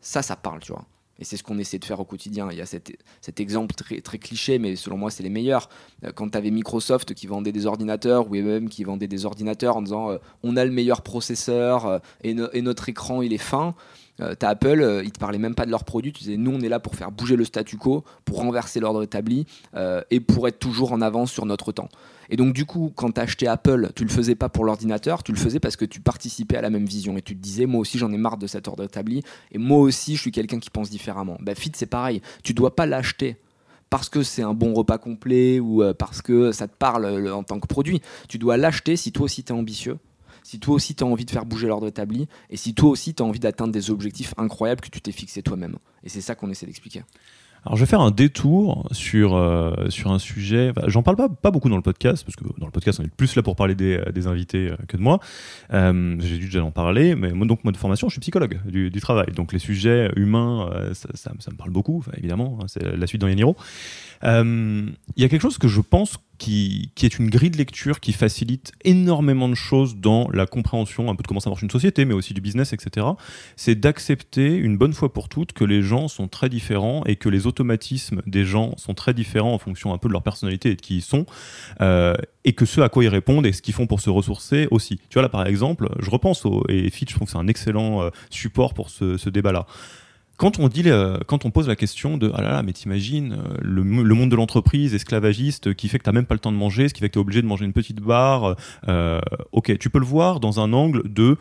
[0.00, 0.84] Ça, ça parle, tu vois.
[1.18, 2.48] Et c'est ce qu'on essaie de faire au quotidien.
[2.50, 5.68] Il y a cet, exemple très, cliché, mais selon moi, c'est les meilleurs.
[6.04, 9.76] Euh, quand tu avais Microsoft qui vendait des ordinateurs, ou même qui vendait des ordinateurs
[9.76, 13.74] en disant euh, on a le meilleur processeur euh, et, notre écran il est fin.
[14.38, 16.12] T'as Apple, ils te parlaient même pas de leurs produits.
[16.12, 19.02] Tu disais nous on est là pour faire bouger le statu quo, pour renverser l'ordre
[19.02, 19.46] établi
[20.10, 21.88] et pour être toujours en avance sur notre temps.
[22.30, 25.32] Et donc, du coup, quand tu acheté Apple, tu le faisais pas pour l'ordinateur, tu
[25.32, 27.16] le faisais parce que tu participais à la même vision.
[27.16, 29.22] Et tu te disais, moi aussi, j'en ai marre de cet ordre établi.
[29.52, 31.38] Et moi aussi, je suis quelqu'un qui pense différemment.
[31.40, 32.20] Bah, Fit, c'est pareil.
[32.44, 33.36] Tu dois pas l'acheter
[33.90, 37.34] parce que c'est un bon repas complet ou euh, parce que ça te parle euh,
[37.34, 38.02] en tant que produit.
[38.28, 39.96] Tu dois l'acheter si toi aussi tu es ambitieux,
[40.42, 43.14] si toi aussi tu as envie de faire bouger l'ordre établi et si toi aussi
[43.14, 45.76] tu as envie d'atteindre des objectifs incroyables que tu t'es fixé toi-même.
[46.04, 47.02] Et c'est ça qu'on essaie d'expliquer.
[47.64, 51.50] alors je vais faire un détour sur, euh, sur un sujet, j'en parle pas, pas
[51.50, 53.74] beaucoup dans le podcast, parce que dans le podcast on est plus là pour parler
[53.74, 55.20] des, des invités euh, que de moi,
[55.72, 58.60] euh, j'ai dû déjà en parler, mais moi, donc moi de formation je suis psychologue
[58.66, 63.06] du, travail, donc les sujets humains ça, ça, me parle beaucoup, évidemment, hein, c'est la
[63.06, 63.56] suite dans Yaniro.
[64.22, 68.12] Il y a quelque chose que je pense qui, est une grille de lecture qui
[68.12, 72.04] facilite énormément de choses dans la compréhension un peu de comment ça marche une société,
[72.04, 73.06] mais aussi du business, etc.
[73.56, 77.28] C'est d'accepter une bonne fois pour toutes que les gens sont très différents et que
[77.28, 80.76] les automatismes des gens sont très différents en fonction un peu de leur personnalité et
[80.76, 81.26] de qui ils sont,
[81.80, 84.68] euh, et que ce à quoi ils répondent et ce qu'ils font pour se ressourcer
[84.70, 84.98] aussi.
[85.10, 87.48] Tu vois là par exemple, je repense au, et Fitch, je trouve que c'est un
[87.48, 89.66] excellent euh, support pour ce, ce débat-là.
[90.38, 90.84] Quand on, dit,
[91.26, 94.36] quand on pose la question de ah là là, mais t'imagines euh, le, monde de
[94.36, 97.08] l'entreprise esclavagiste qui fait que t'as même pas le temps de manger, ce qui fait
[97.08, 98.54] que t'es obligé de manger une petite barre,
[98.86, 99.20] euh,
[99.50, 101.38] ok, tu peux le voir dans un angle de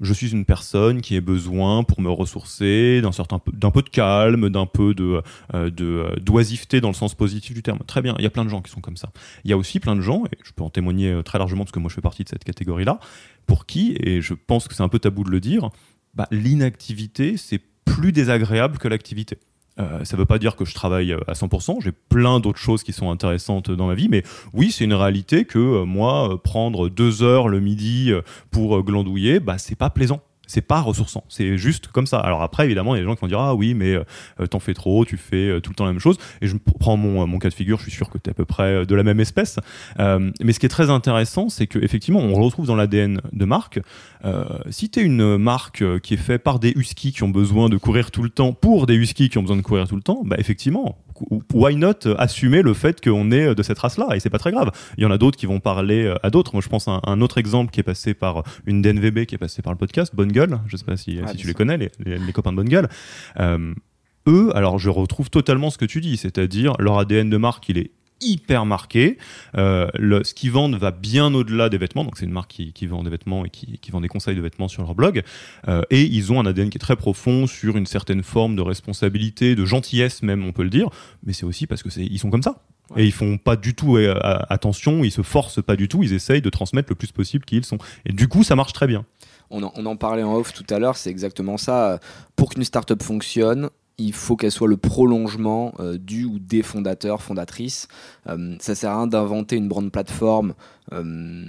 [0.00, 3.90] je suis une personne qui a besoin pour me ressourcer d'un certain d'un peu de
[3.90, 7.80] calme, d'un peu euh, de d'oisiveté dans le sens positif du terme.
[7.86, 9.10] Très bien, il y a plein de gens qui sont comme ça.
[9.44, 11.72] Il y a aussi plein de gens et je peux en témoigner très largement parce
[11.72, 12.98] que moi je fais partie de cette catégorie-là,
[13.44, 15.68] pour qui et je pense que c'est un peu tabou de le dire,
[16.14, 19.38] bah, l'inactivité c'est plus désagréable que l'activité.
[19.80, 22.82] Euh, ça ne veut pas dire que je travaille à 100%, j'ai plein d'autres choses
[22.82, 26.90] qui sont intéressantes dans ma vie, mais oui, c'est une réalité que euh, moi, prendre
[26.90, 28.12] deux heures le midi
[28.50, 30.20] pour glandouiller, bah, c'est pas plaisant
[30.52, 32.18] c'est pas ressourçant, c'est juste comme ça.
[32.18, 34.46] Alors après, évidemment, il y a des gens qui vont dire ah oui, mais euh,
[34.50, 36.18] t'en fais trop, tu fais euh, tout le temps la même chose.
[36.42, 38.34] Et je prends mon, mon cas de figure, je suis sûr que tu es à
[38.34, 39.58] peu près de la même espèce.
[39.98, 43.80] Euh, mais ce qui est très intéressant, c'est qu'effectivement, on retrouve dans l'ADN de marque.
[44.68, 47.78] si tu es une marque qui est faite par des huskies qui ont besoin de
[47.78, 50.22] courir tout le temps pour des huskies qui ont besoin de courir tout le temps,
[50.24, 50.98] bah effectivement,
[51.52, 54.70] why not assumer le fait qu'on est de cette race-là et c'est pas très grave.
[54.96, 56.54] Il y en a d'autres qui vont parler euh, à d'autres.
[56.54, 59.38] Moi, je pense à un, autre exemple qui est passé par une DNVB qui est
[59.38, 60.60] passé par le podcast, Bonne Gueule.
[60.66, 62.88] Je sais pas si, si tu les connais, les, les, copains de Bonne Gueule.
[63.38, 63.74] Euh,
[64.26, 67.78] eux, alors je retrouve totalement ce que tu dis, c'est-à-dire leur ADN de marque, il
[67.78, 67.90] est
[68.22, 69.18] hyper marqué.
[69.56, 72.04] Euh, le, ce qu'ils vendent va bien au-delà des vêtements.
[72.04, 74.36] Donc, c'est une marque qui, qui, vend des vêtements et qui, qui, vend des conseils
[74.36, 75.22] de vêtements sur leur blog.
[75.68, 78.62] Euh, et ils ont un ADN qui est très profond sur une certaine forme de
[78.62, 80.88] responsabilité, de gentillesse même, on peut le dire.
[81.24, 82.62] Mais c'est aussi parce que ils sont comme ça.
[82.96, 84.14] Et ils font pas du tout euh,
[84.50, 87.56] attention, ils se forcent pas du tout, ils essayent de transmettre le plus possible qui
[87.56, 87.78] ils sont.
[88.04, 89.06] Et du coup, ça marche très bien.
[89.50, 92.00] On en, on en parlait en off tout à l'heure, c'est exactement ça.
[92.36, 97.22] Pour qu'une startup fonctionne, il faut qu'elle soit le prolongement euh, du ou des fondateurs,
[97.22, 97.88] fondatrices.
[98.28, 100.54] Euh, ça sert à rien d'inventer une grande plateforme
[100.92, 101.44] euh,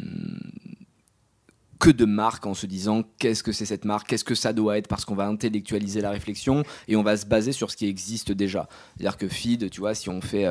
[1.79, 4.77] que de marque en se disant qu'est-ce que c'est cette marque, qu'est-ce que ça doit
[4.77, 7.87] être, parce qu'on va intellectualiser la réflexion et on va se baser sur ce qui
[7.87, 8.69] existe déjà.
[8.95, 10.47] C'est-à-dire que feed, tu vois, si on fait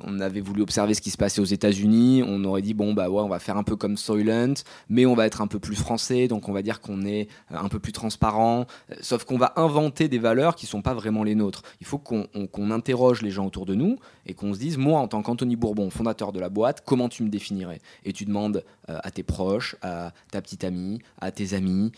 [0.00, 2.22] on avait voulu observer ce qui se passait aux États-Unis.
[2.26, 4.54] On aurait dit bon bah ouais, on va faire un peu comme Soylent,
[4.88, 7.56] mais on va être un peu plus français, donc on va dire qu'on est euh,
[7.56, 8.66] un peu plus transparent.
[8.90, 11.62] Euh, sauf qu'on va inventer des valeurs qui sont pas vraiment les nôtres.
[11.80, 15.08] Il faut qu'on interroge les gens autour de nous et qu'on se dise moi en
[15.08, 17.80] tant qu'Anthony Bourbon, fondateur de la boîte, comment tu me définirais?
[18.04, 21.92] Et tu demandes euh, à tes proches, à ta petite amie, à tes amis,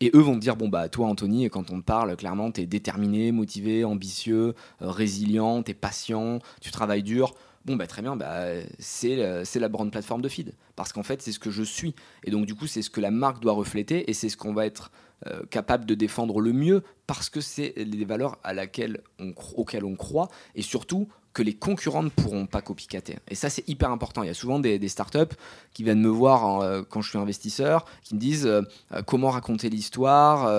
[0.00, 2.62] et eux vont te dire bon bah toi Anthony, quand on te parle, clairement tu
[2.62, 7.30] es déterminé, motivé, ambitieux, résilient, tu es patient, tu travailles dur
[7.64, 8.46] bon bah très bien, bah,
[8.78, 10.52] c'est la grande plateforme de feed.
[10.76, 11.94] Parce qu'en fait, c'est ce que je suis.
[12.24, 14.54] Et donc du coup, c'est ce que la marque doit refléter et c'est ce qu'on
[14.54, 14.90] va être
[15.26, 19.84] euh, capable de défendre le mieux parce que c'est les valeurs à laquelle on, auxquelles
[19.84, 23.18] on croit et surtout que les concurrents ne pourront pas copycater.
[23.28, 24.22] Et ça, c'est hyper important.
[24.22, 25.36] Il y a souvent des, startups
[25.74, 28.62] qui viennent me voir euh, quand je suis investisseur, qui me disent euh,
[29.06, 30.50] comment raconter l'histoire.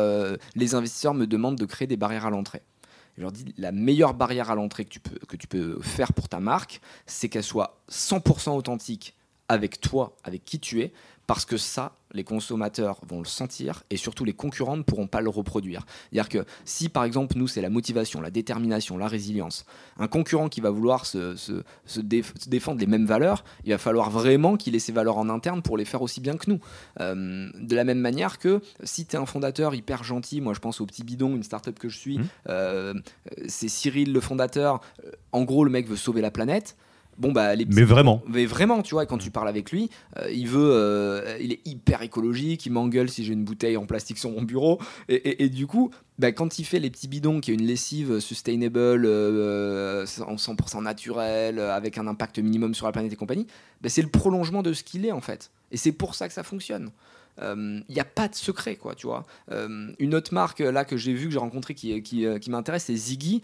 [0.55, 2.61] les investisseurs me demandent de créer des barrières à l'entrée.
[3.21, 4.89] Je leur dis la meilleure barrière à l'entrée que,
[5.37, 9.15] tu peux, faire pour ta marque, c'est qu'elle soit 100% authentique
[9.47, 10.91] avec toi, avec qui tu es,
[11.33, 15.21] parce que ça, les consommateurs vont le sentir et surtout les concurrents ne pourront pas
[15.21, 15.85] le reproduire.
[16.11, 19.65] C'est-à-dire que si par exemple nous c'est la motivation, la détermination, la résilience,
[19.97, 21.63] un concurrent qui va vouloir se,
[22.01, 25.77] défendre les mêmes valeurs, il va falloir vraiment qu'il ait ces valeurs en interne pour
[25.77, 26.59] les faire aussi bien que nous.
[26.99, 30.59] Euh, de la même manière que si tu es un fondateur hyper gentil, moi je
[30.59, 32.27] pense au petit bidon, une startup que je suis, mmh.
[32.49, 32.93] euh,
[33.47, 34.81] c'est Cyril le fondateur,
[35.31, 36.75] en gros le mec veut sauver la planète.
[37.17, 38.23] Bon bah mais vraiment.
[38.27, 41.59] Mais vraiment, tu vois, quand tu parles avec lui, euh, il veut, euh, il est
[41.65, 45.67] hyper écologique, il m'engueule si j'ai une bouteille en plastique sur mon bureau, et, du
[45.67, 50.35] coup, bah, quand il fait les petits bidons, qui est une lessive sustainable, euh, en
[50.35, 53.45] 100% naturel, avec un impact minimum sur la planète et compagnie,
[53.81, 56.33] bah, c'est le prolongement de ce qu'il est en fait, et c'est pour ça que
[56.33, 56.91] ça fonctionne.
[57.39, 59.25] Il n'y a pas de secret, quoi, tu vois.
[59.99, 62.95] une autre marque là que j'ai vu, que j'ai rencontré, qui, qui, qui m'intéresse, c'est
[62.95, 63.41] Ziggy.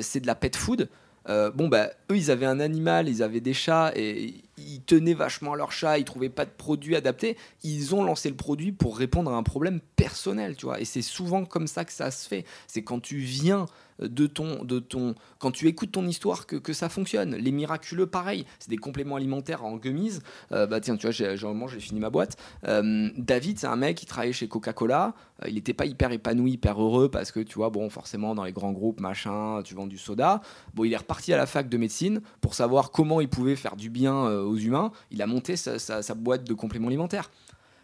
[0.00, 0.88] c'est de la pet food.
[1.28, 5.14] Euh, bon, bah, eux, ils avaient un animal, ils avaient des chats, et ils tenaient
[5.14, 7.36] vachement à leur chat, ils trouvaient pas de produit adapté.
[7.62, 10.80] Ils ont lancé le produit pour répondre à un problème personnel, tu vois.
[10.80, 12.44] Et c'est souvent comme ça que ça se fait.
[12.66, 13.66] C'est quand tu viens
[14.00, 17.34] de ton, de ton, quand tu écoutes ton histoire que, que ça fonctionne.
[17.36, 20.18] Les miraculeux, pareil, c'est des compléments alimentaires en gummies.
[20.52, 22.36] Euh, bah tiens, tu vois, j'ai, j'ai fini ma boîte.
[22.66, 25.14] Euh, David, c'est un mec qui travaillait chez Coca-Cola.
[25.42, 28.44] Euh, il n'était pas hyper épanoui, hyper heureux parce que tu vois, bon, forcément, dans
[28.44, 30.40] les grands groupes, machin, tu vends du soda.
[30.74, 33.76] Bon, il est reparti à la fac de médecine pour savoir comment il pouvait faire
[33.76, 34.92] du bien aux humains.
[35.10, 37.30] Il a monté sa, sa, boîte de compléments alimentaires.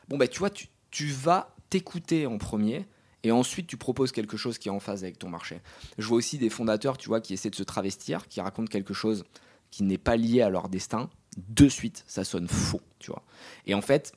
[0.09, 2.86] Bon, bah tu vois, tu, tu vas t'écouter en premier
[3.27, 5.61] et ensuite tu proposes quelque chose qui est en phase avec ton marché.
[5.99, 8.95] Je vois aussi des fondateurs, tu vois, qui essaient de se travestir, qui racontent quelque
[8.95, 9.24] chose
[9.72, 11.11] qui n'est pas lié à leur destin.
[11.49, 13.24] De suite, ça sonne faux, tu vois.
[13.66, 14.12] Et en fait,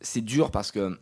[0.00, 0.98] c'est dur parce que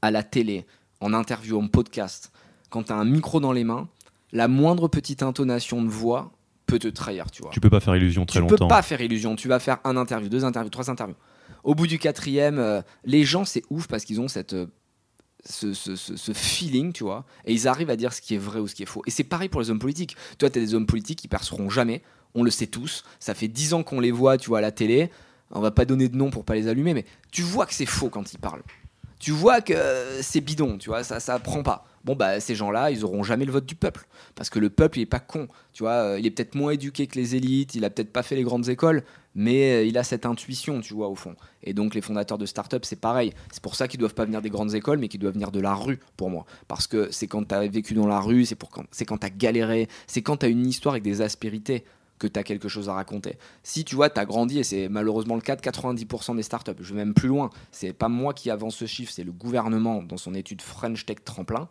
[0.00, 0.64] à la télé,
[1.00, 2.32] en interview, en podcast,
[2.70, 3.90] quand tu as un micro dans les mains,
[4.32, 6.32] la moindre petite intonation de voix
[6.64, 7.50] peut te trahir, tu vois.
[7.50, 8.54] Tu peux pas faire illusion très longtemps.
[8.54, 9.36] Tu peux pas faire illusion.
[9.36, 11.16] Tu vas faire un interview, deux interviews, trois interviews.
[11.64, 14.66] Au bout du quatrième, euh, les gens, c'est ouf parce qu'ils ont cette euh,
[15.44, 18.74] ce, feeling, tu vois, et ils arrivent à dire ce qui est vrai ou ce
[18.74, 19.02] qui est faux.
[19.06, 20.16] Et c'est pareil pour les hommes politiques.
[20.38, 22.02] Toi, tu as des hommes politiques qui perceront jamais,
[22.34, 24.72] on le sait tous, ça fait dix ans qu'on les voit, tu vois, à la
[24.72, 25.10] télé,
[25.50, 27.86] on va pas donner de nom pour pas les allumer, mais tu vois que c'est
[27.86, 28.62] faux quand ils parlent.
[29.18, 29.74] Tu vois que
[30.22, 31.86] c'est bidon, tu vois, ça, ça prend pas.
[32.04, 34.06] Bon bah ces gens-là, ils auront jamais le vote du peuple.
[34.34, 36.70] Parce que le peuple il est pas con, tu vois, euh, il est peut-être moins
[36.70, 39.04] éduqué que les élites, il a peut-être pas fait les grandes écoles,
[39.34, 41.34] mais euh, il a cette intuition, tu vois au fond.
[41.62, 43.32] Et donc les fondateurs de start-up, c'est pareil.
[43.52, 45.60] C'est pour ça qu'ils doivent pas venir des grandes écoles, mais qu'ils doivent venir de
[45.60, 48.54] la rue pour moi, parce que c'est quand tu as vécu dans la rue, c'est
[48.54, 51.20] pour quand c'est quand tu as galéré, c'est quand tu as une histoire avec des
[51.20, 51.84] aspérités
[52.20, 53.36] que tu as quelque chose à raconter.
[53.64, 56.72] Si tu vois, tu as grandi, et c'est malheureusement le cas de 90% des startups,
[56.78, 60.02] je vais même plus loin, c'est pas moi qui avance ce chiffre, c'est le gouvernement
[60.02, 61.68] dans son étude French Tech Tremplin,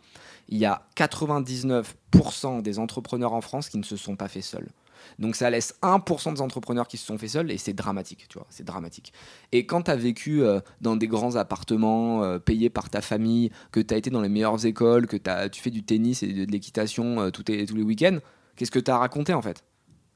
[0.48, 4.68] il y a 99% des entrepreneurs en France qui ne se sont pas faits seuls.
[5.18, 8.38] Donc ça laisse 1% des entrepreneurs qui se sont faits seuls et c'est dramatique, tu
[8.38, 9.12] vois, c'est dramatique.
[9.52, 13.50] Et quand tu as vécu euh, dans des grands appartements euh, payés par ta famille,
[13.72, 16.32] que tu as été dans les meilleures écoles, que as, tu fais du tennis et
[16.32, 18.18] de, l'équitation euh, tous les week-ends,
[18.56, 19.64] qu'est-ce que tu as raconté en fait?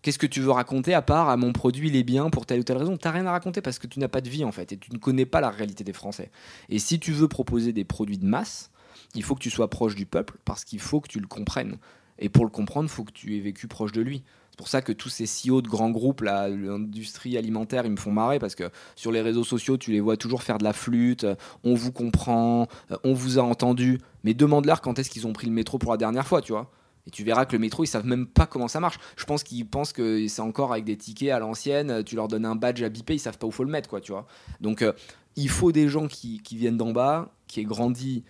[0.04, 2.60] Qu'est-ce que tu veux raconter à part à mon produit il est bien pour telle
[2.60, 2.98] ou telle raison?
[2.98, 4.92] T'as rien à raconter parce que tu n'as pas de vie en fait et tu
[4.92, 6.30] ne connais pas la réalité des Français.
[6.68, 8.70] Et si tu veux proposer des produits de masse,
[9.14, 11.78] il faut que tu sois proche du peuple parce qu'il faut que tu le comprennes.
[12.18, 14.22] Et pour le comprendre, il faut que tu aies vécu proche de lui.
[14.54, 18.12] C'est pour ça que tous ces CEO de grands groupes, l'industrie alimentaire, ils me font
[18.12, 21.26] marrer parce que sur les réseaux sociaux, tu les vois toujours faire de la flûte,
[21.64, 22.68] on vous comprend,
[23.02, 23.98] on vous a entendu.
[24.22, 26.70] Mais demande-leur quand est-ce qu'ils ont pris le métro pour la dernière fois, tu vois.
[27.08, 29.00] Et tu verras que le métro, ils savent même pas comment ça marche.
[29.16, 32.04] Je pense qu'ils pensent que c'est encore avec des tickets à l'ancienne.
[32.04, 34.00] Tu leur donnes un badge à biper, ils savent pas où faut le mettre, quoi,
[34.00, 34.24] tu vois.
[34.60, 34.92] Donc, euh,
[35.34, 38.22] il faut des gens qui, qui viennent d'en bas, qui aient grandi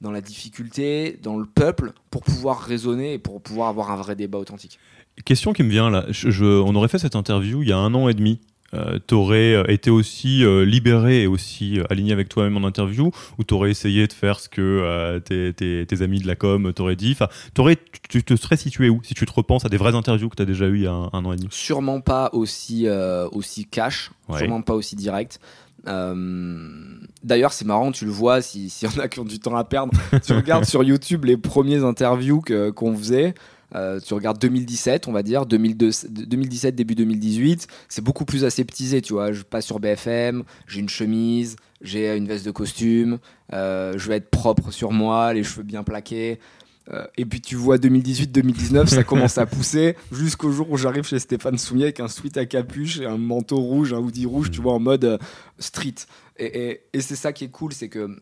[0.00, 4.14] dans la difficulté, dans le peuple, pour pouvoir raisonner et pour pouvoir avoir un vrai
[4.14, 4.78] débat authentique.
[5.24, 6.04] Question qui me vient là.
[6.10, 8.40] Je, on aurait fait cette interview il y a un an et demi.
[8.74, 13.44] Euh, t'aurais euh, été aussi euh, libéré et aussi aligné avec toi-même en interview ou
[13.44, 17.28] t'aurais essayé de faire ce que tes, amis de la com t'auraient dit enfin,
[18.08, 20.42] tu te serais situé où si tu te repenses à des vraies interviews que tu
[20.42, 21.48] as déjà eues il y a un, an et demi?
[21.50, 22.86] Sûrement pas aussi,
[23.32, 25.40] aussi cash, sûrement pas aussi direct.
[25.84, 29.64] D'ailleurs, c'est marrant, tu le vois, s'il y en a qui ont du temps à
[29.64, 29.92] perdre,
[30.24, 32.42] tu regardes sur YouTube les premiers interviews
[32.74, 33.34] qu'on faisait.
[33.74, 39.12] Euh, tu regardes 2017, on va dire, 2017, début 2018, c'est beaucoup plus aseptisé, tu
[39.12, 39.32] vois.
[39.32, 43.18] Je passe sur BFM, j'ai une chemise, j'ai une veste de costume,
[43.52, 46.38] euh, je vais être propre sur moi, les cheveux bien plaqués.
[46.92, 51.18] Euh, et puis tu vois 2018-2019, ça commence à pousser jusqu'au jour où j'arrive chez
[51.18, 54.60] Stéphane Soumier avec un sweat à capuche et un manteau rouge, un hoodie rouge, tu
[54.60, 55.18] vois, en mode
[55.58, 55.94] street.
[56.38, 58.16] Et, et c'est ça qui est cool, c'est que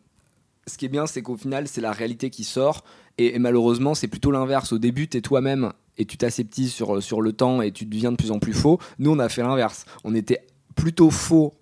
[0.66, 2.84] ce qui est bien, c'est qu'au final, c'est la réalité qui sort.
[3.18, 4.72] Et, malheureusement, c'est plutôt l'inverse.
[4.72, 8.10] Au début, tu es toi-même et tu t'aseptises sur, sur le temps et tu deviens
[8.10, 8.78] de plus en plus faux.
[8.98, 9.84] Nous, on a fait l'inverse.
[10.02, 10.44] On était
[10.74, 11.54] plutôt faux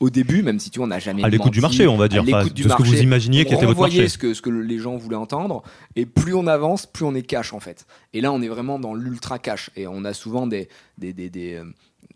[0.00, 2.22] au début, même si tu on n'a jamais à l'écoute du marché, on va dire,
[2.34, 4.78] à de ce que vous imaginiez qui était votre marché, ce que ce que les
[4.78, 5.62] gens voulaient entendre,
[5.96, 7.86] et plus on avance, plus on est cash en fait.
[8.12, 11.30] Et là, on est vraiment dans l'ultra cash, et on a souvent des des, des,
[11.30, 11.64] des, euh,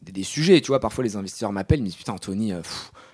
[0.02, 0.80] des sujets, tu vois.
[0.80, 2.52] Parfois, les investisseurs m'appellent, ils me disent putain, Anthony.
[2.52, 2.60] Euh,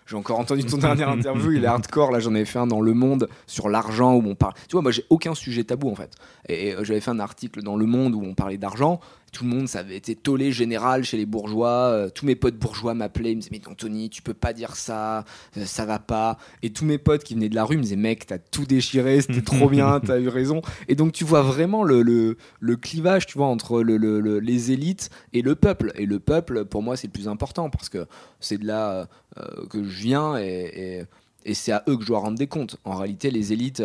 [0.07, 2.11] j'ai encore entendu ton dernier interview, il est hardcore.
[2.11, 4.55] Là, j'en avais fait un dans Le Monde sur l'argent où on parle.
[4.69, 6.13] Tu vois, moi, j'ai aucun sujet tabou en fait.
[6.49, 9.01] Et, euh, j'avais fait un article dans Le Monde où on parlait d'argent
[9.35, 11.69] tout le monde, ça avait été tollé général chez les bourgeois.
[11.69, 14.77] Euh, tous mes potes bourgeois m'appelaient, ils me disaient Mais Anthony, tu peux pas dire
[14.77, 15.25] ça,
[15.59, 16.39] euh, ça va pas.
[16.63, 19.21] Et tous mes potes qui venaient de la rue me disaient Mec, t'as tout déchiré,
[19.21, 20.63] c'était trop bien, t'as eu raison.
[20.89, 23.99] Et donc, tu vois vraiment le, le, clivage, tu vois, entre le,
[24.39, 25.93] les élites et le peuple.
[25.97, 28.07] Et le peuple, pour moi, c'est le plus important parce que
[28.39, 29.09] c'est de là
[29.39, 31.05] euh, que je viens et,
[31.45, 32.77] et, c'est à eux que je dois rendre des comptes.
[32.85, 33.83] En réalité, les élites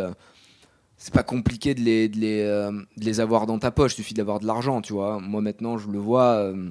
[1.00, 3.96] c'est pas compliqué de les, de les, euh, de les, avoir dans ta poche, il
[3.96, 5.20] suffit d'avoir de l'argent, tu vois.
[5.20, 6.70] Moi maintenant, je le vois, euh,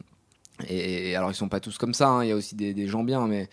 [0.69, 2.25] Et, alors, ils sont pas tous comme ça, hein.
[2.25, 3.49] il y a aussi des, gens bien, mais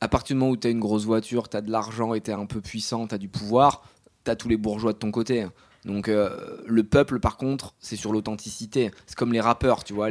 [0.00, 2.20] à partir du moment où tu as une grosse voiture, tu as de l'argent et
[2.20, 3.82] tu es un peu puissant, tu as du pouvoir,
[4.24, 5.46] tu as tous les bourgeois de ton côté.
[5.86, 8.90] Donc euh, le peuple, par contre, c'est sur l'authenticité.
[9.06, 10.08] C'est comme les rappeurs, tu vois.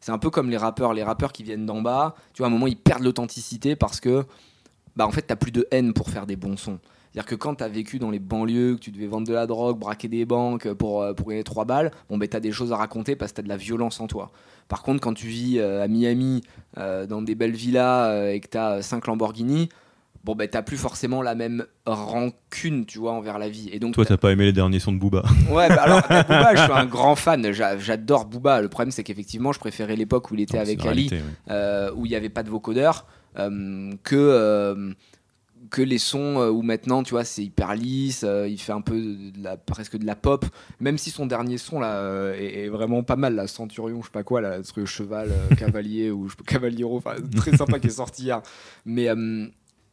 [0.00, 0.92] C'est un peu comme les rappeurs.
[0.94, 4.00] Les rappeurs qui viennent d'en bas, tu vois, à un moment, ils perdent l'authenticité parce
[4.00, 4.24] que,
[4.96, 6.80] bah, en fait, t'as plus de haine pour faire des bons sons.
[7.14, 9.46] C'est-à-dire que quand tu as vécu dans les banlieues, que tu devais vendre de la
[9.46, 12.50] drogue, braquer des banques pour, euh, pour gagner 3 balles, bon, ben, tu as des
[12.50, 14.32] choses à raconter parce que tu as de la violence en toi.
[14.66, 16.42] Par contre, quand tu vis euh, à Miami,
[16.76, 19.68] dans des belles villas et que tu as 5 Lamborghini,
[20.24, 23.68] bon ben t'as plus forcément la même rancune tu vois envers la vie.
[23.72, 25.22] Et donc toi t'as pas aimé les derniers sons de Booba.
[25.50, 28.60] Ouais bah alors Booba je suis un grand fan j'adore Booba.
[28.62, 31.10] Le problème c'est qu'effectivement je préférais l'époque où il était avec Ali
[31.50, 33.06] euh, où il n'y avait pas de vocodeur
[33.38, 34.92] euh, que euh,
[35.74, 39.42] que les sons où maintenant tu vois c'est hyper lisse il fait un peu de
[39.42, 40.46] la, presque de la pop
[40.78, 44.22] même si son dernier son là est, vraiment pas mal la Centurion je sais pas
[44.22, 48.40] quoi là truc cheval cavalier ou cavaliero enfin très sympa qui est sorti hier
[48.84, 49.08] mais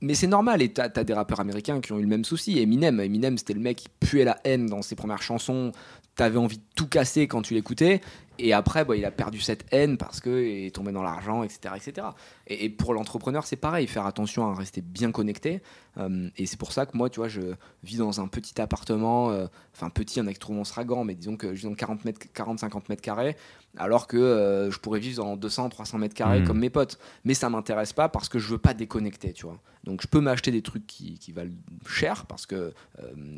[0.02, 2.60] mais c'est normal, et t'as as des rappeurs américains qui ont eu le même souci.
[2.60, 5.72] Eminem, Eminem c'était le mec qui puait la haine dans ses premières chansons.
[6.16, 8.02] T'avais envie de tout casser quand tu l'écoutais.
[8.42, 11.76] Et après, bah, il a perdu cette haine parce qu'il est tombé dans l'argent, etc.
[11.76, 12.08] etc.
[12.48, 15.62] Et, pour l'entrepreneur, c'est pareil, faire attention à rester bien connecté.
[15.98, 17.42] Euh, et c'est pour ça que moi, tu vois, je
[17.84, 20.64] vis dans un petit appartement, euh, enfin petit, un extrêmement
[21.06, 22.02] mais disons que je dans 40,
[22.34, 23.36] 40 50 mètres carrés,
[23.78, 26.48] alors que euh, je pourrais vivre dans 200, 300 mètres carrés mmh.
[26.48, 27.00] comme mes potes.
[27.24, 29.60] Mais ça m'intéresse pas parce que je veux pas déconnecter, tu vois.
[29.84, 31.52] Donc je peux m'acheter des trucs qui, qui, valent
[31.88, 32.72] cher parce que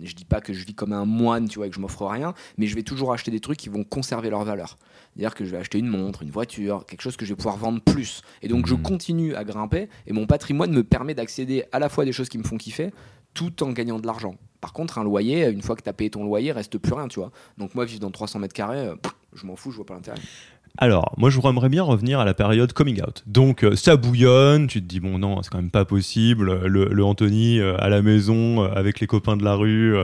[0.02, 2.06] je dis pas que je vis comme un moine, tu vois, et que je m'offre
[2.06, 4.78] rien, mais je vais toujours acheter des trucs qui vont conserver leur valeur.
[5.14, 7.56] C'est-à-dire que je vais acheter une montre, une voiture, quelque chose que je vais pouvoir
[7.56, 8.24] vendre plus.
[8.42, 8.82] Et donc je mmh.
[8.82, 12.28] continue à grimper et mon patrimoine me permet d'accéder à la fois à des choses
[12.28, 12.92] qui me font kiffer
[13.34, 14.36] tout en gagnant de l'argent.
[14.62, 17.08] Par contre, un loyer, une fois que tu as payé ton loyer, reste plus rien,
[17.08, 17.32] tu vois.
[17.58, 18.96] Donc moi, vivre dans 300 mètres carrés, euh,
[19.34, 20.20] je m'en fous, je vois pas l'intérêt.
[20.80, 23.22] Alors, moi, je voudrais bien revenir à la période coming out.
[23.28, 26.66] Donc, euh, ça bouillonne, tu te dis, bon, non, c'est quand même pas possible.
[26.66, 29.96] Le, Anthony euh, à la maison, euh, avec les copains de la rue,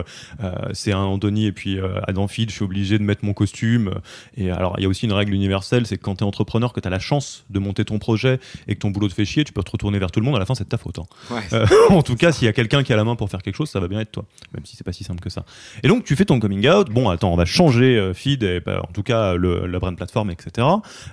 [0.72, 3.94] c'est un Anthony, et puis à Danfield, je suis obligé de mettre mon costume.
[4.36, 6.72] Et alors, il y a aussi une règle universelle, c'est que quand tu es entrepreneur,
[6.72, 9.24] que tu as la chance de monter ton projet et que ton boulot te fait
[9.24, 10.78] chier, tu peux te retourner vers tout le monde, à la fin, c'est de ta
[10.78, 11.00] faute.
[11.00, 11.64] Hein.
[11.90, 13.70] en tout cas, s'il y a quelqu'un qui a la main pour faire quelque chose,
[13.70, 15.44] ça va bien être toi, même si c'est pas si simple que ça.
[15.82, 16.90] Et donc, tu fais ton coming out.
[16.90, 20.30] Bon, attends, on va changer Feed, et, bah, en tout cas, le, la brand plateforme,
[20.30, 20.59] etc.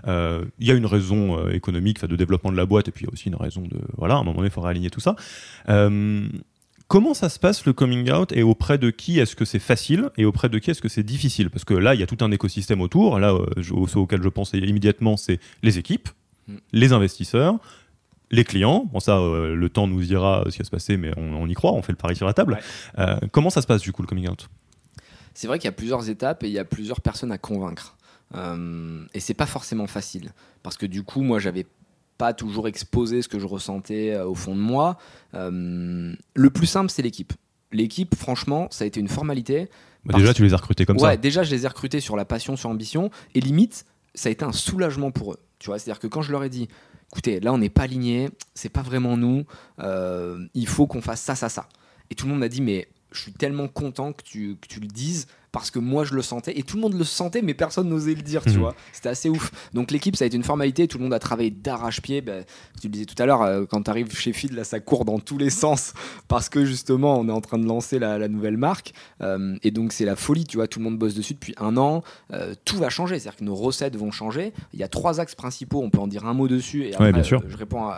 [0.08, 3.04] Euh, il y a une raison euh, économique, de développement de la boîte, et puis
[3.04, 4.90] il y a aussi une raison de voilà, à un moment donné, il faut réaligner
[4.90, 5.16] tout ça.
[5.70, 6.28] Euh,
[6.88, 10.10] comment ça se passe le coming out et auprès de qui est-ce que c'est facile
[10.18, 11.50] et auprès de qui est-ce que c'est difficile?
[11.50, 13.20] Parce que là, il y a tout un écosystème autour.
[13.20, 16.10] Là, auquel je pense immédiatement, c'est les équipes,
[16.48, 16.56] mm.
[16.74, 17.58] les investisseurs,
[18.32, 18.90] les clients.
[18.92, 21.74] Bon, ça, le temps nous dira ce qui va se passer, mais on, y croit,
[21.74, 22.60] on fait le pari sur la table.
[23.32, 24.50] comment ça se passe du coup le coming out?
[25.34, 27.97] C'est vrai qu'il y a plusieurs étapes et il y a plusieurs personnes à convaincre.
[28.36, 30.32] Euh, et c'est pas forcément facile
[30.64, 31.66] parce que du coup, moi, j'avais
[32.18, 34.98] pas toujours exposé ce que je ressentais euh, au fond de moi.
[35.34, 37.34] Euh, le plus simple, c'est l'équipe.
[37.72, 39.70] L'équipe, franchement, ça a été une formalité.
[40.06, 42.16] Bah, déjà, tu les as recrutés comme ouais, ça Déjà, je les ai recrutés sur
[42.16, 43.12] la passion, sur l'ambition.
[43.36, 45.40] Et limite, ça a été un soulagement pour eux.
[45.60, 46.68] Tu vois, c'est-à-dire que quand je leur ai dit,
[47.12, 49.46] écoutez, là, on n'est pas alignés, c'est pas vraiment nous,
[50.54, 51.68] il faut qu'on fasse ça, ça, ça.
[52.10, 54.80] Et tout le monde m'a dit, mais je suis tellement content que tu, que tu
[54.80, 55.28] le dises
[55.60, 58.14] parce que moi je le sentais et tout le monde le sentait mais personne n'osait
[58.14, 58.60] le dire tu mhm.
[58.60, 58.76] vois.
[58.94, 59.52] C'était assez ouf.
[59.74, 62.44] Donc l'équipe ça a été une formalité tout le monde a travaillé d'arrache-pied bah,
[62.80, 65.06] tu le disais tout à l'heure euh, quand tu arrives chez Feed là ça court
[65.06, 65.94] dans tous les sens
[66.28, 68.94] parce que justement on est en train de lancer la, nouvelle marque.
[69.22, 70.68] Euh, et donc c'est la folie tu vois.
[70.68, 72.04] Tout le monde bosse dessus depuis un an.
[72.34, 73.20] Euh, tout va changer.
[73.20, 74.54] C'est à dire que nos recettes vont changer.
[74.74, 75.82] Il y a trois axes principaux.
[75.82, 77.90] On peut en dire un mot dessus et après, je réponds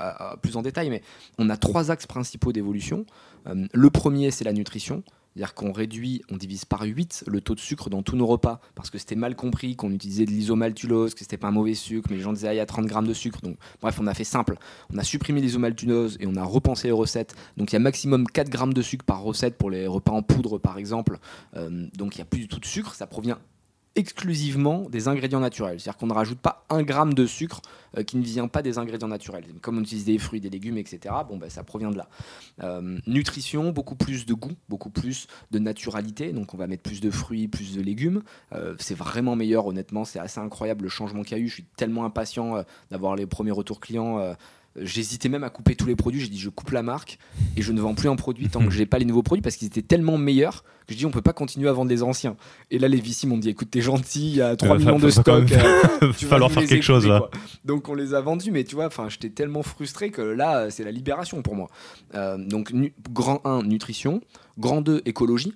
[0.41, 1.01] plus en détail mais
[1.37, 3.05] on a trois axes principaux d'évolution.
[3.45, 5.03] Le premier c'est la nutrition
[5.33, 8.59] c'est-à-dire qu'on réduit, on divise par 8 le taux de sucre dans tous nos repas,
[8.75, 12.07] parce que c'était mal compris qu'on utilisait de l'isomaltulose, que c'était pas un mauvais sucre,
[12.09, 13.39] mais les gens disaient ah, il y a 30 grammes de sucre.
[13.81, 14.57] Bref, on a fait simple.
[14.93, 17.35] On a supprimé l'isomaltulose et on a repensé les recettes.
[17.57, 20.23] Donc il y a maximum 4 grammes de sucre par recette pour les repas en
[20.23, 21.19] poudre par exemple.
[21.55, 23.37] Euh, donc il n'y a plus du tout de sucre, ça provient
[23.95, 25.79] exclusivement des ingrédients naturels.
[25.79, 27.61] C'est-à-dire qu'on ne rajoute pas un gramme de sucre
[27.97, 29.45] euh, qui ne vient pas des ingrédients naturels.
[29.61, 32.07] Comme on utilise des fruits, des légumes, etc., bon, ben, ça provient de là.
[32.63, 36.31] Euh, nutrition, beaucoup plus de goût, beaucoup plus de naturalité.
[36.31, 38.21] Donc on va mettre plus de fruits, plus de légumes.
[38.53, 40.05] Euh, c'est vraiment meilleur, honnêtement.
[40.05, 41.47] C'est assez incroyable le changement qu'il y a eu.
[41.47, 44.35] Je suis tellement impatient d'avoir les premiers retours clients
[44.75, 46.21] J'hésitais même à couper tous les produits.
[46.21, 47.17] J'ai dit je coupe la marque
[47.57, 49.55] et je ne vends plus un produit tant que j'ai pas les nouveaux produits parce
[49.55, 52.35] qu'ils étaient tellement meilleurs que je dis on peut pas continuer à vendre les anciens.
[52.71, 55.09] Et là les VC m'ont dit écoute t'es gentil, il y a 3 millions de
[55.09, 55.51] stocks.
[55.51, 57.29] Euh, tu vas falloir faire quelque chose là.
[57.65, 60.83] Donc on les a vendus mais tu vois enfin j'étais tellement frustré que là c'est
[60.83, 61.67] la libération pour moi.
[62.15, 62.73] Euh, donc
[63.11, 64.21] grand 1 nutrition,
[64.57, 65.55] grand 2 écologie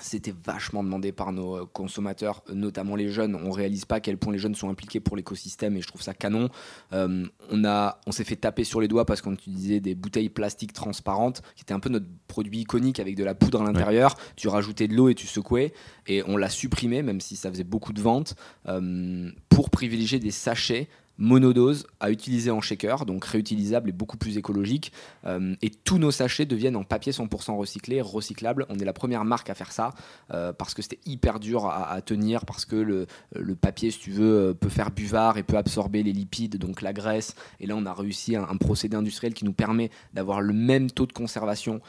[0.00, 3.34] c'était vachement demandé par nos euh, consommateurs, notamment les jeunes.
[3.34, 6.02] On réalise pas à quel point les jeunes sont impliqués pour l'écosystème et je trouve
[6.02, 6.48] ça canon.
[6.92, 10.30] Euh, on a, on s'est fait taper sur les doigts parce qu'on utilisait des bouteilles
[10.30, 14.16] plastiques transparentes, qui était un peu notre produit iconique avec de la poudre à l'intérieur.
[14.36, 15.74] Tu rajoutais de l'eau et tu secouais.
[16.06, 18.34] Et on l'a supprimé, même si ça faisait beaucoup de ventes,
[18.68, 20.88] euh, pour privilégier des sachets
[21.22, 24.92] monodose à utiliser en shaker, donc réutilisable et beaucoup plus écologique.
[25.24, 28.66] Euh, et tous nos sachets deviennent en papier 100% recyclé, recyclable.
[28.68, 29.90] On est la première marque à faire ça
[30.34, 33.06] euh, parce que c'était hyper dur à, tenir, parce que le,
[33.54, 36.92] papier, si tu veux, euh, peut faire buvard et peut absorber les lipides, donc la
[36.92, 37.36] graisse.
[37.60, 41.06] Et là, on a réussi un, procédé industriel qui nous permet d'avoir le même taux
[41.06, 41.80] de conservation,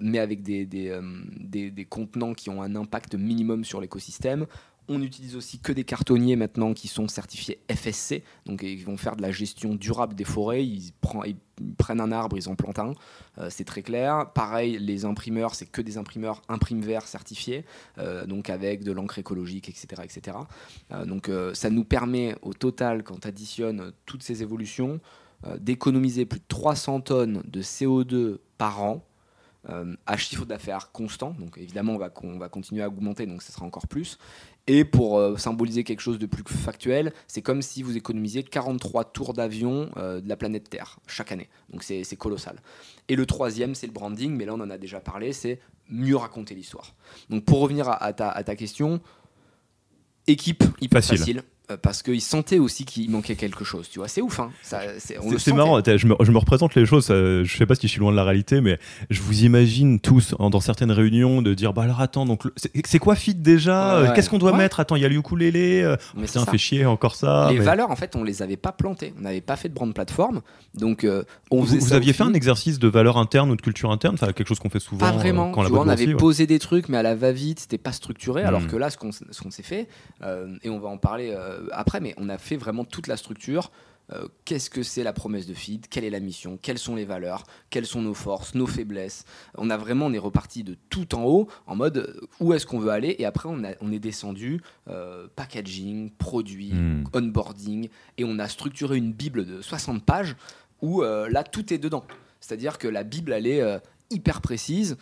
[0.00, 4.46] mais avec des contenants qui ont un impact minimum sur l'écosystème.
[4.88, 9.16] On utilise aussi que des cartonniers maintenant qui sont certifiés FSC, donc ils vont faire
[9.16, 10.64] de la gestion durable des forêts.
[10.64, 10.92] Ils,
[11.76, 12.92] prennent un arbre, ils en plantent un,
[13.38, 14.30] euh, c'est très clair.
[14.32, 17.64] Pareil, les imprimeurs, c'est que des imprimeurs imprime vert certifiés,
[17.98, 20.02] euh, donc avec de l'encre écologique, etc.
[20.04, 20.38] etc.
[20.92, 25.00] Euh, donc ça nous permet au total, quand tu additionnes toutes ces évolutions,
[25.60, 29.04] d'économiser plus de 300 tonnes de CO2 par an
[30.06, 31.30] à chiffre d'affaires constant.
[31.38, 34.18] Donc évidemment, on va, on va continuer à augmenter, donc ce sera encore plus.
[34.70, 39.04] Et pour euh, symboliser quelque chose de plus factuel, c'est comme si vous économisiez 43
[39.04, 41.48] tours d'avion euh, de la planète Terre chaque année.
[41.72, 42.60] Donc c'est colossal.
[43.08, 45.58] Et le troisième, c'est le branding, mais là on en a déjà parlé, c'est
[45.88, 46.94] mieux raconter l'histoire.
[47.30, 49.00] Donc pour revenir à, ta, à ta, question,
[50.26, 51.42] équipe hyper facile
[51.82, 53.88] parce qu'ils sentaient aussi qu'il manquait quelque chose.
[53.88, 54.40] Tu vois, c'est ouf.
[54.40, 55.80] Hein c'est marrant.
[55.84, 57.08] Je me, je me, représente les choses.
[57.08, 58.78] je sais pas si je suis loin de la réalité, mais
[59.10, 62.42] je vous imagine tous dans certaines réunions de dire bah alors attends donc
[62.84, 65.82] c'est quoi fit déjà Qu'est-ce qu'on doit mettre Attends, il y a l'ukulélé.
[65.82, 67.48] Euh, mais ça fait chier encore ça.
[67.50, 69.14] Les valeurs en fait, on les avait pas plantées.
[69.18, 70.42] On n'avait pas fait de brand plateforme.
[70.74, 73.90] Donc euh, on vous, vous aviez fait un exercice de valeur interne ou de culture
[73.90, 74.98] interne, enfin quelque chose qu'on fait souvent.
[74.98, 75.50] Pas vraiment.
[75.52, 78.42] Quand tu vois, on avait posé des trucs, mais à la va-vite, c'était pas structuré.
[78.42, 78.66] Alors hmm.
[78.68, 79.88] que là, ce qu'on s'est fait,
[80.62, 83.70] et on va en parler euh, après, mais on a fait vraiment toute la structure.
[84.10, 87.04] Euh, qu'est-ce que c'est la promesse de feed, quelle est la mission, quelles sont les
[87.04, 89.24] valeurs, quelles sont nos forces, nos faiblesses?
[89.56, 92.64] On a vraiment, on est reparti de tout en haut en mode euh, où est-ce
[92.64, 93.16] qu'on veut aller?
[93.18, 94.62] Et après on, a, on est descendu
[95.36, 97.04] packaging, produit, hmm.
[97.12, 100.36] onboarding et on a structuré une bible de 60 pages
[100.80, 102.04] où là tout est dedans.
[102.40, 103.80] C'est-à-dire que la bible elle est
[104.10, 104.96] hyper précise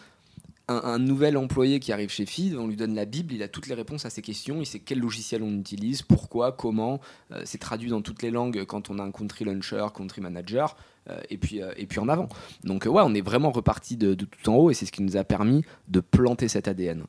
[0.68, 3.68] un, nouvel employé qui arrive chez FID, on lui donne la Bible, il a toutes
[3.68, 7.00] les réponses à ses questions, il sait quel logiciel on utilise, pourquoi, comment.
[7.32, 10.76] Euh, c'est traduit dans toutes les langues quand on a un country launcher, country manager,
[11.08, 12.28] euh, et, puis, euh, et puis en avant.
[12.64, 15.16] Donc ouais, on est vraiment reparti de, tout en haut et c'est ce qui nous
[15.16, 17.04] a permis de planter cet ADN.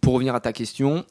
[0.00, 1.04] pour revenir à ta question,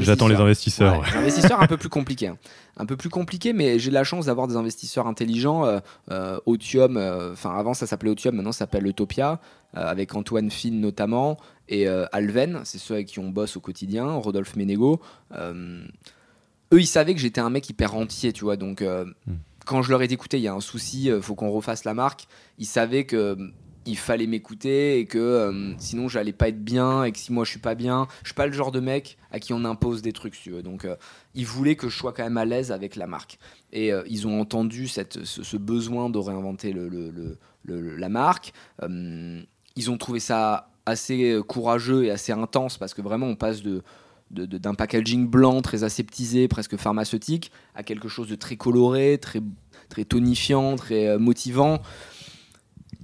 [0.00, 1.02] J'attends les investisseurs.
[1.02, 2.28] les investisseurs un peu plus compliqués.
[2.28, 2.38] Hein.
[2.76, 5.64] Un peu plus compliqué, mais j'ai la chance d'avoir des investisseurs intelligents.
[5.64, 5.78] Euh,
[6.10, 9.40] euh Otium, euh, enfin avant ça s'appelait Otium, maintenant ça s'appelle Utopia,
[9.76, 14.12] euh, avec Antoine Finn notamment, et Alven, c'est ceux avec qui on bosse au quotidien,
[14.12, 15.00] Rodolphe Ménégo.
[15.32, 18.82] eux, ils savaient que j'étais un mec hyper entier, tu vois, donc...
[18.82, 19.36] Hmm.
[19.66, 21.84] Quand je leur ai dit, écoutez, il y a un souci, il faut qu'on refasse
[21.84, 22.26] la marque,
[22.58, 23.38] ils savaient que
[23.86, 27.44] il fallait m'écouter et que euh, sinon j'allais pas être bien et que si moi
[27.44, 30.02] je suis pas bien, je suis pas le genre de mec à qui on impose
[30.02, 30.50] des trucs, tu.
[30.62, 30.96] Donc euh,
[31.34, 33.38] ils voulaient que je sois quand même à l'aise avec la marque.
[33.72, 38.52] Et euh, ils ont entendu cette, ce, besoin de réinventer le, le, la marque.
[38.82, 43.82] ils ont trouvé ça assez courageux et assez intense parce que vraiment on passe de
[44.30, 49.40] d'un packaging blanc très aseptisé, presque pharmaceutique, à quelque chose de très coloré, très,
[49.88, 51.80] très tonifiant, très motivant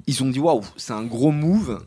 [0.06, 1.80] ils ont dit waouh, c'est un gros move.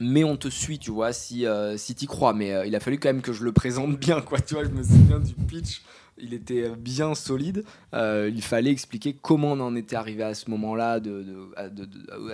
[0.00, 2.32] Mais on te suit, tu vois, si, euh, si t'y crois.
[2.32, 4.40] Mais euh, il a fallu quand même que je le présente bien, quoi.
[4.40, 5.82] Tu vois, je me souviens du pitch
[6.20, 7.64] il était bien solide.
[7.94, 11.24] Euh, il fallait expliquer comment on en était arrivé à ce moment-là, de,
[11.56, 11.68] à,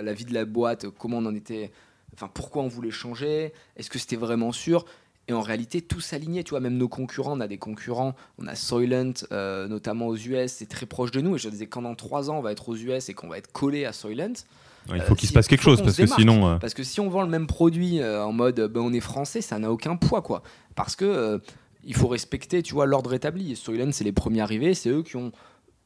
[0.01, 1.71] la vie de la boîte, comment on en était,
[2.15, 4.85] enfin pourquoi on voulait changer, est-ce que c'était vraiment sûr?
[5.27, 6.43] Et en réalité, tout s'alignait.
[6.43, 8.15] Tu vois, même nos concurrents, on a des concurrents.
[8.39, 11.35] On a Soylent, notamment aux US, c'est très proche de nous.
[11.35, 13.37] Et je disais, quand dans trois ans, on va être aux US et qu'on va
[13.37, 14.33] être collé à Soylent,
[14.93, 16.47] il faut qu'il se passe quelque chose parce que sinon.
[16.47, 18.99] Euh, parce que si on vend le même produit euh, en mode ben, on est
[18.99, 20.43] français, ça n'a aucun poids quoi.
[20.75, 21.39] Parce que euh,
[21.83, 23.55] il faut respecter, tu vois, l'ordre établi.
[23.55, 25.31] Storyline, c'est les premiers arrivés, c'est eux qui ont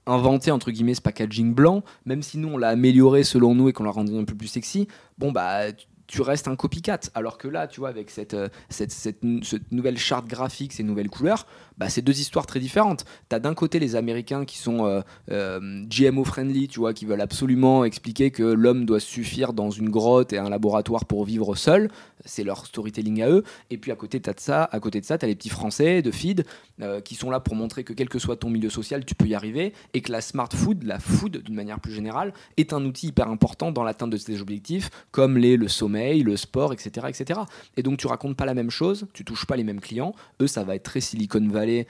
[0.06, 3.74] inventé entre guillemets ce packaging blanc, même si nous on l'a amélioré selon nous et
[3.74, 4.88] qu'on l'a rendu un peu plus sexy.
[5.18, 5.66] Bon bah
[6.10, 7.00] tu restes un copycat.
[7.14, 8.36] Alors que là, tu vois, avec cette,
[8.70, 11.46] cette, cette, cette nouvelle charte graphique, ces nouvelles couleurs,
[11.78, 13.06] bah, c'est deux histoires très différentes.
[13.30, 15.02] Tu as d'un côté les Américains qui sont euh,
[15.32, 19.90] euh, GMO friendly, tu vois, qui veulent absolument expliquer que l'homme doit suffire dans une
[19.90, 21.90] grotte et un laboratoire pour vivre seul.
[22.26, 23.44] C'est leur storytelling à eux.
[23.70, 25.50] Et puis à côté, as de ça, à côté de ça, tu as les petits
[25.50, 26.44] Français de feed
[26.82, 29.28] euh, qui sont là pour montrer que quel que soit ton milieu social, tu peux
[29.28, 32.84] y arriver et que la smart food, la food d'une manière plus générale, est un
[32.84, 37.08] outil hyper important dans l'atteinte de ces objectifs, comme les, le sommeil le sport, etc.,
[37.10, 37.42] etc.
[37.78, 40.14] Et donc tu racontes pas la même chose, tu touches pas les mêmes clients.
[40.42, 41.88] Eux, ça va être très Silicon Valley,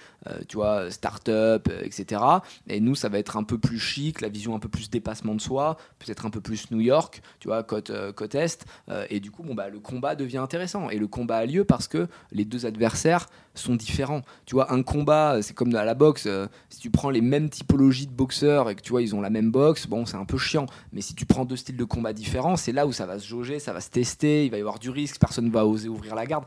[0.48, 2.22] tu vois, start-up, etc.
[2.68, 5.36] Et nous, ça va être un peu plus chic, la vision un peu plus dépassement
[5.36, 8.66] de soi, peut-être un peu plus New York, tu vois, côte, côte est.
[9.10, 10.90] et du coup, bon, bah, le combat devient intéressant.
[10.90, 14.22] Et le combat a lieu parce que les deux adversaires sont différents.
[14.46, 16.26] Tu vois, un combat, c'est comme à la boxe.
[16.28, 19.22] Euh, si tu prends les mêmes typologies de boxeurs et que tu vois, ils ont
[19.22, 20.66] la même boxe, bon, c'est un peu chiant.
[20.94, 23.28] Mais si tu prends deux styles de combat différents, c'est là où ça va se
[23.28, 26.16] jauger, ça va se il va y avoir du risque, personne ne va oser ouvrir
[26.16, 26.46] la garde.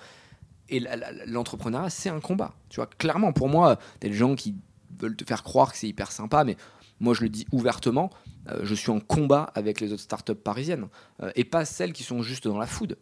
[0.69, 0.83] Et
[1.27, 2.55] l'entrepreneuriat, c'est un combat.
[2.69, 4.55] Tu vois, clairement, pour moi, t'as des gens qui
[4.99, 6.57] veulent te faire croire que c'est hyper sympa, mais
[7.01, 8.11] moi, je le dis ouvertement,
[8.49, 10.87] euh, je suis en combat avec les autres startups parisiennes
[11.23, 12.97] euh, et pas celles qui sont juste dans la food,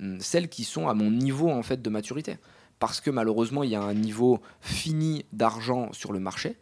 [0.00, 2.38] hum, celles qui sont à mon niveau en fait de maturité
[2.78, 6.56] parce que malheureusement, il y a un niveau fini d'argent sur le marché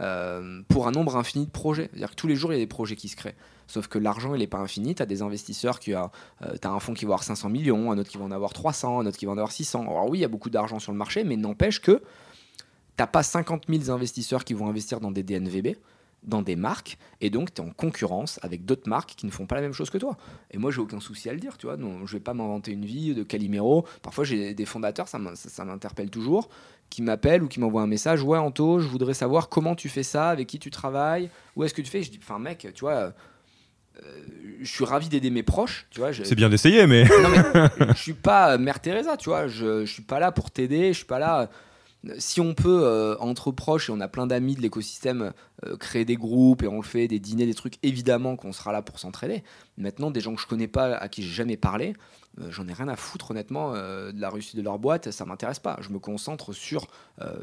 [0.00, 1.88] euh, pour un nombre infini de projets.
[1.90, 3.36] C'est-à-dire que tous les jours, il y a des projets qui se créent.
[3.70, 4.94] Sauf que l'argent, il n'est pas infini.
[4.94, 6.10] Tu as des investisseurs qui ont.
[6.42, 8.52] Euh, as un fonds qui va avoir 500 millions, un autre qui va en avoir
[8.52, 9.82] 300, un autre qui va en avoir 600.
[9.82, 12.02] Alors oui, il y a beaucoup d'argent sur le marché, mais n'empêche que tu
[12.98, 15.76] n'as pas 50 000 investisseurs qui vont investir dans des DNVB
[16.22, 19.46] dans des marques et donc tu es en concurrence avec d'autres marques qui ne font
[19.46, 20.16] pas la même chose que toi.
[20.50, 21.76] Et moi, j'ai aucun souci à le dire, tu vois.
[21.76, 23.86] Non, je vais pas m'inventer une vie de Calimero.
[24.02, 25.18] Parfois, j'ai des fondateurs, ça
[25.64, 26.48] m'interpelle toujours,
[26.90, 30.02] qui m'appellent ou qui m'envoient un message Ouais, Anto, je voudrais savoir comment tu fais
[30.02, 32.02] ça, avec qui tu travailles, où est-ce que tu fais?
[32.02, 33.12] Je dis Enfin, mec, tu vois.
[34.02, 34.20] Euh,
[34.60, 36.12] je suis ravi d'aider mes proches, tu vois.
[36.12, 37.04] C'est bien d'essayer, mais.
[37.04, 39.48] mais je suis pas Mère Teresa, tu vois.
[39.48, 41.48] Je, je suis pas là pour t'aider, je suis pas là
[42.18, 45.32] si on peut, euh, entre proches, et on a plein d'amis de l'écosystème,
[45.66, 48.72] euh, créer des groupes et on le fait, des dîners, des trucs, évidemment qu'on sera
[48.72, 49.42] là pour s'entraider.
[49.76, 51.94] Maintenant, des gens que je connais pas, à qui j'ai jamais parlé,
[52.40, 55.58] euh, j'en ai rien à foutre, honnêtement, de la réussite de leur boîte, ça m'intéresse
[55.58, 55.76] pas.
[55.80, 56.86] Je me concentre sur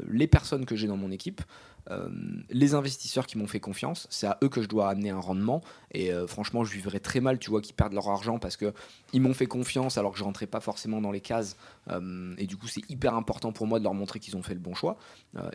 [0.08, 1.42] les personnes que j'ai dans mon équipe,
[1.90, 2.08] euh,
[2.50, 5.62] les investisseurs qui m'ont fait confiance, c'est à eux que je dois amener un rendement.
[5.92, 8.72] Et euh, franchement, je vivrais très mal, tu vois, qu'ils perdent leur argent parce que
[9.12, 11.56] ils m'ont fait confiance alors que je rentrais pas forcément dans les cases.
[11.90, 14.54] Euh, et du coup, c'est hyper important pour moi de leur montrer qu'ils ont fait
[14.54, 14.98] le bon choix.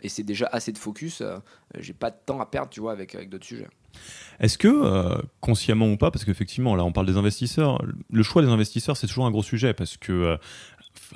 [0.02, 1.22] et c'est déjà assez de focus.
[1.78, 3.68] J'ai pas de temps à perdre, tu vois, avec, avec d'autres sujets.
[4.40, 7.80] Est-ce que, consciemment ou pas, parce qu'effectivement, là on parle des investisseurs,
[8.10, 10.36] le choix des investisseurs c'est toujours un gros sujet parce que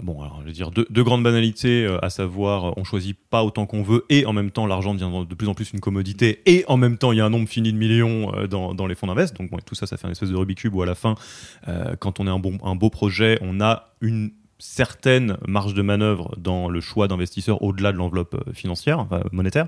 [0.02, 3.82] bon, je veux dire, deux, grandes banalités, euh, à savoir, on choisit pas autant qu'on
[3.82, 6.76] veut, et en même temps, l'argent devient de plus en plus une commodité, et en
[6.76, 9.36] même temps, il y a un nombre fini de millions euh, dans, les fonds d'invest.
[9.36, 11.14] Donc, tout ça, ça fait une espèce de Rubik's où, à la fin,
[11.68, 15.82] euh, quand on est un, bon, un beau projet, on a une certaines marges de
[15.82, 19.66] manœuvre dans le choix d'investisseurs au-delà de l'enveloppe euh, financière, monétaire.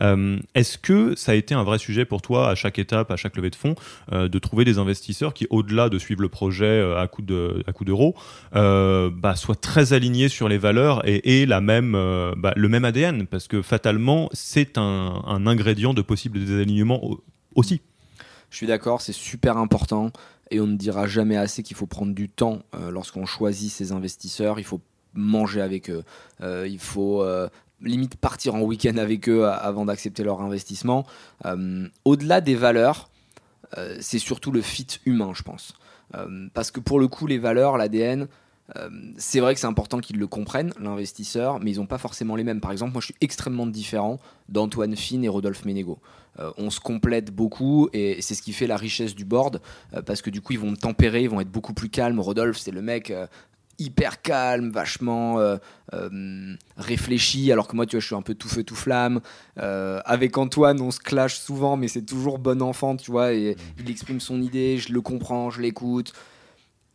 [0.00, 3.16] Euh, est-ce que ça a été un vrai sujet pour toi à chaque étape, à
[3.16, 3.74] chaque levée de fonds,
[4.12, 8.14] euh, de trouver des investisseurs qui, au-delà de suivre le projet à coup d'euros,
[8.52, 11.92] bah, soient très alignés sur les valeurs et, la même,
[12.36, 17.00] bah, le même ADN Parce que fatalement, c'est un ingrédient de possible désalignement
[17.54, 17.80] aussi.
[18.50, 20.12] Je suis d'accord, c'est super important
[20.50, 23.92] et on ne dira jamais assez qu'il faut prendre du temps euh, lorsqu'on choisit ses
[23.92, 24.58] investisseurs.
[24.58, 24.80] Il faut
[25.14, 26.04] manger avec eux.
[26.40, 27.48] Euh, il faut euh,
[27.80, 31.06] limite partir en week-end avec eux avant d'accepter leur investissement.
[32.04, 33.10] Au-delà des valeurs,
[34.00, 35.74] c'est surtout le fit humain, je pense.
[36.52, 38.28] parce que pour le coup, les valeurs, l'ADN,
[39.16, 42.44] c'est vrai que c'est important qu'ils le comprennent, l'investisseur, mais ils n'ont pas forcément les
[42.44, 42.60] mêmes.
[42.60, 44.18] Par exemple, moi je suis extrêmement différent
[44.50, 45.98] d'Antoine Finn et Rodolphe Ménégo.
[46.40, 49.60] Euh, on se complète beaucoup et c'est ce qui fait la richesse du board
[49.94, 52.20] euh, parce que du coup ils vont me tempérer, ils vont être beaucoup plus calmes.
[52.20, 53.26] Rodolphe, c'est le mec euh,
[53.78, 55.38] hyper calme, vachement
[56.76, 59.22] réfléchi, alors que moi, tu vois, je suis un peu tout feu, tout flamme.
[59.56, 63.90] avec Antoine, on se clash souvent, mais c'est toujours bon enfant, tu vois, et il
[63.90, 66.12] exprime son idée, je le comprends, je l'écoute.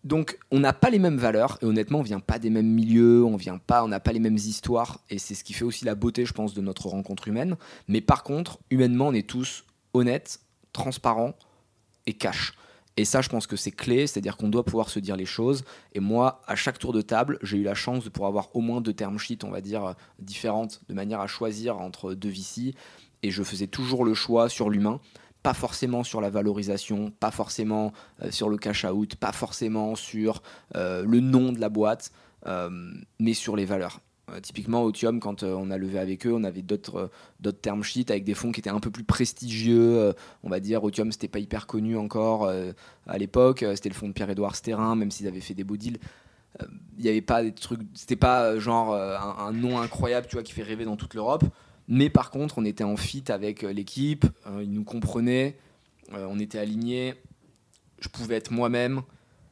[0.05, 3.25] Donc, on n'a pas les mêmes valeurs, et honnêtement, on vient pas des mêmes milieux,
[3.25, 5.83] on vient pas, on n'a pas les mêmes histoires, et c'est ce qui fait aussi
[5.83, 7.57] la beauté, je pense, de notre rencontre humaine.
[7.87, 10.41] Mais par contre, humainement, on est tous honnêtes,
[10.73, 11.33] transparents
[12.05, 12.53] et cash.
[12.97, 15.65] Et ça, je pense que c'est clé, c'est-à-dire qu'on doit pouvoir se dire les choses.
[15.93, 18.61] Et moi, à chaque tour de table, j'ai eu la chance de pouvoir avoir au
[18.61, 22.75] moins deux term sheets, on va dire, différentes, de manière à choisir entre deux VC.
[23.23, 25.01] Et je faisais toujours le choix sur l'humain
[25.45, 27.93] pas forcément sur la valorisation, pas forcément
[28.23, 30.41] euh, sur le cash out, pas forcément sur
[30.75, 32.11] euh, le nom de la boîte,
[32.47, 32.71] euh,
[33.19, 34.01] mais sur les valeurs.
[34.41, 38.23] typiquement, Otium, quand on a levé avec eux, on avait d'autres d'autres term sheets avec
[38.23, 40.15] des fonds qui étaient un peu plus prestigieux.
[40.41, 42.51] on va dire, Otium, c'était pas hyper connu encore
[43.05, 43.63] à l'époque.
[43.75, 45.99] C'était le fonds de Pierre-Édouard Sterrin, même s'ils avaient fait des beaux deals.
[46.97, 50.43] Il n'y avait pas des trucs, c'était pas genre un, un, nom incroyable, tu vois,
[50.43, 51.43] qui fait rêver dans toute l'Europe.
[51.87, 55.57] Mais par contre, on était en fit avec euh, l'équipe, euh, ils nous comprenaient,
[56.13, 57.13] euh, on était alignés,
[57.99, 59.01] je pouvais être moi-même,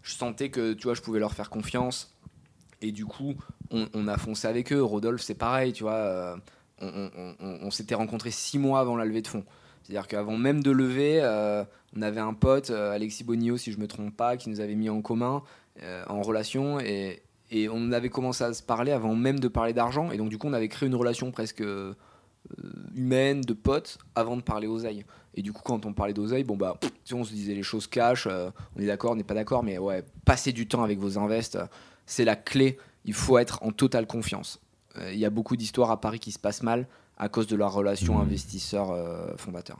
[0.02, 2.16] je sentais que tu vois, je pouvais leur faire confiance.
[2.82, 3.36] Et du coup,
[3.72, 4.84] on, a foncé avec eux.
[4.84, 6.38] Rodolphe, c'est pareil, tu vois.
[6.82, 9.46] on, s'était rencontrés six mois avant la levée de fonds.
[9.82, 11.22] C'est-à-dire qu'avant même de lever,
[11.96, 14.90] on avait un pote, Alexis Bonio, si je me trompe pas, qui nous avait mis
[14.90, 15.44] en commun.
[16.10, 17.24] en relation et,
[17.72, 20.12] on avait commencé à se parler avant même de parler d'argent.
[20.12, 21.64] Et donc, du coup, on avait créé une relation presque
[22.96, 25.06] humaine, de potes, avant de parler aux oseille.
[25.36, 26.78] Et du coup, quand on parlait d'oseille, bon bah,
[27.12, 30.04] on se disait les choses cash, on est d'accord, on n'est pas d'accord, mais ouais,
[30.26, 31.58] passez du temps avec vos invests,
[32.06, 32.78] c'est la clé.
[33.06, 34.60] Il faut être en totale confiance.
[35.12, 36.88] Il y a beaucoup d'histoires à Paris qui se passent mal
[37.18, 38.22] à cause de la relation mmh.
[38.22, 39.80] investisseur-fondateur.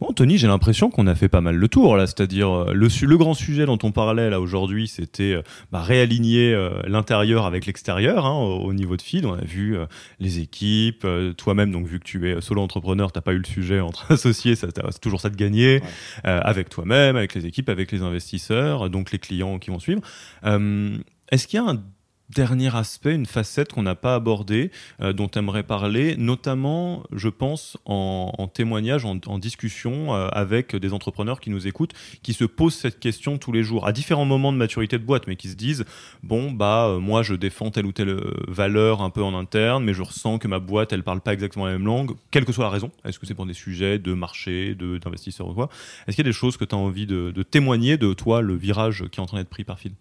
[0.00, 2.86] Bon, Tony, j'ai l'impression qu'on a fait pas mal le tour là, c'est-à-dire euh, le,
[2.86, 5.42] le, grand sujet dont on parlait là aujourd'hui, c'était euh,
[5.72, 9.24] bah, réaligner euh, l'intérieur avec l'extérieur hein, au, niveau de feed.
[9.24, 9.76] On a vu
[10.20, 11.04] les équipes,
[11.36, 14.54] toi-même, donc vu que tu es solo entrepreneur, t'as pas eu le sujet entre associés,
[14.54, 15.82] c'est toujours ça de gagner,
[16.22, 20.00] avec toi-même, avec les équipes, avec les investisseurs, donc les clients qui vont suivre.
[20.44, 21.82] Est-ce qu'il y a un
[22.30, 24.70] dernier aspect, une facette qu'on n'a pas abordée,
[25.00, 31.40] euh, dont aimerais parler, notamment, je pense, en, témoignage, en, discussion euh, avec des entrepreneurs
[31.40, 34.58] qui nous écoutent, qui se posent cette question tous les jours, à différents moments de
[34.58, 35.84] maturité de boîte, mais qui se disent,
[36.22, 39.94] bon, bah, euh, moi, je défends telle ou telle valeur un peu en interne, mais
[39.94, 42.64] je ressens que ma boîte, elle parle pas exactement la même langue, quelle que soit
[42.64, 42.90] la raison.
[43.04, 45.68] Est-ce que c'est pour des sujets de marché, d'investisseurs ou quoi?
[46.06, 48.42] Est-ce qu'il y a des choses que tu as envie de, de témoigner de toi,
[48.42, 49.92] le virage qui est en train d'être pris par Phil?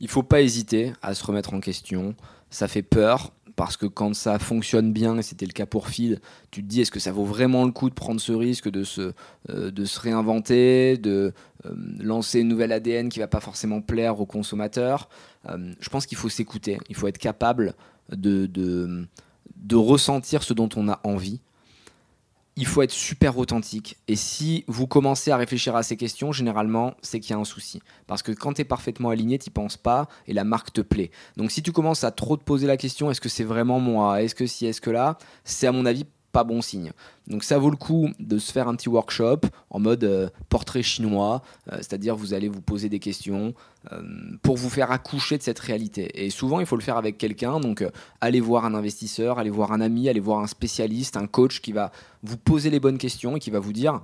[0.00, 2.14] Il faut pas hésiter à se remettre en question.
[2.50, 6.20] Ça fait peur parce que quand ça fonctionne bien, et c'était le cas pour Phil,
[6.52, 8.84] tu te dis est-ce que ça vaut vraiment le coup de prendre ce risque de
[8.84, 9.12] se,
[9.50, 11.32] euh, de se réinventer, de
[11.66, 15.08] euh, lancer une nouvelle ADN qui va pas forcément plaire aux consommateurs?
[15.48, 17.74] Euh, je pense qu'il faut s'écouter, il faut être capable
[18.10, 19.08] de, de,
[19.56, 21.40] de ressentir ce dont on a envie
[22.58, 23.98] il faut être super authentique.
[24.08, 27.44] Et si vous commencez à réfléchir à ces questions, généralement, c'est qu'il y a un
[27.44, 27.80] souci.
[28.08, 31.12] Parce que quand tu es parfaitement aligné, tu penses pas et la marque te plaît.
[31.36, 34.22] Donc si tu commences à trop te poser la question, est-ce que c'est vraiment moi?
[34.22, 35.18] Est-ce que si, est-ce que là?
[35.44, 36.92] C'est à mon avis pas bon signe.
[37.26, 40.82] Donc ça vaut le coup de se faire un petit workshop en mode euh, portrait
[40.82, 43.54] chinois, euh, c'est-à-dire vous allez vous poser des questions
[43.92, 44.02] euh,
[44.42, 46.24] pour vous faire accoucher de cette réalité.
[46.24, 47.84] Et souvent il faut le faire avec quelqu'un, donc
[48.20, 51.72] allez voir un investisseur, allez voir un ami, allez voir un spécialiste, un coach qui
[51.72, 54.00] va vous poser les bonnes questions et qui va vous dire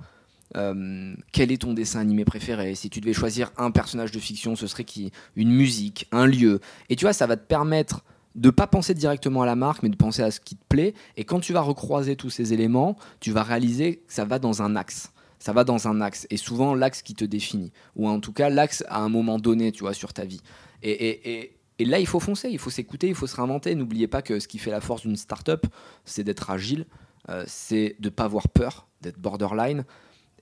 [1.32, 2.76] quel est ton dessin animé préféré?
[2.76, 5.10] Si tu devais choisir un personnage de fiction, ce serait qui?
[5.34, 6.60] Une musique, un lieu.
[6.88, 8.04] Et tu vois, ça va te permettre
[8.34, 10.94] de pas penser directement à la marque, mais de penser à ce qui te plaît.
[11.16, 14.62] Et quand tu vas recroiser tous ces éléments, tu vas réaliser que ça va dans
[14.62, 15.12] un axe.
[15.38, 16.26] Ça va dans un axe.
[16.30, 17.72] Et souvent, l'axe qui te définit.
[17.96, 20.40] Ou en tout cas, l'axe à un moment donné, tu vois, sur ta vie.
[20.82, 23.74] Et, là, il faut foncer, il faut s'écouter, il faut se réinventer.
[23.74, 25.66] N'oubliez pas que ce qui fait la force d'une startup,
[26.04, 26.86] c'est d'être agile,
[27.28, 29.84] euh, c'est de ne pas avoir peur, d'être borderline.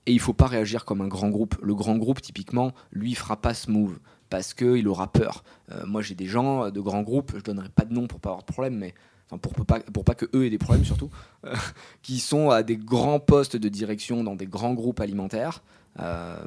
[0.05, 1.55] Et il faut pas réagir comme un grand groupe.
[1.61, 3.99] Le grand groupe, typiquement, lui, fera pas ce move
[4.33, 5.43] parce qu'il aura peur.
[5.71, 8.29] Euh, moi, j'ai des gens de grands groupes, je donnerai pas de nom pour pas
[8.29, 8.95] avoir de problème, mais
[9.27, 11.11] enfin pour, pas, pour pas que eux aient des problèmes surtout,
[11.45, 11.53] euh,
[12.01, 15.61] qui sont à des grands postes de direction dans des grands groupes alimentaires,
[15.99, 16.43] euh,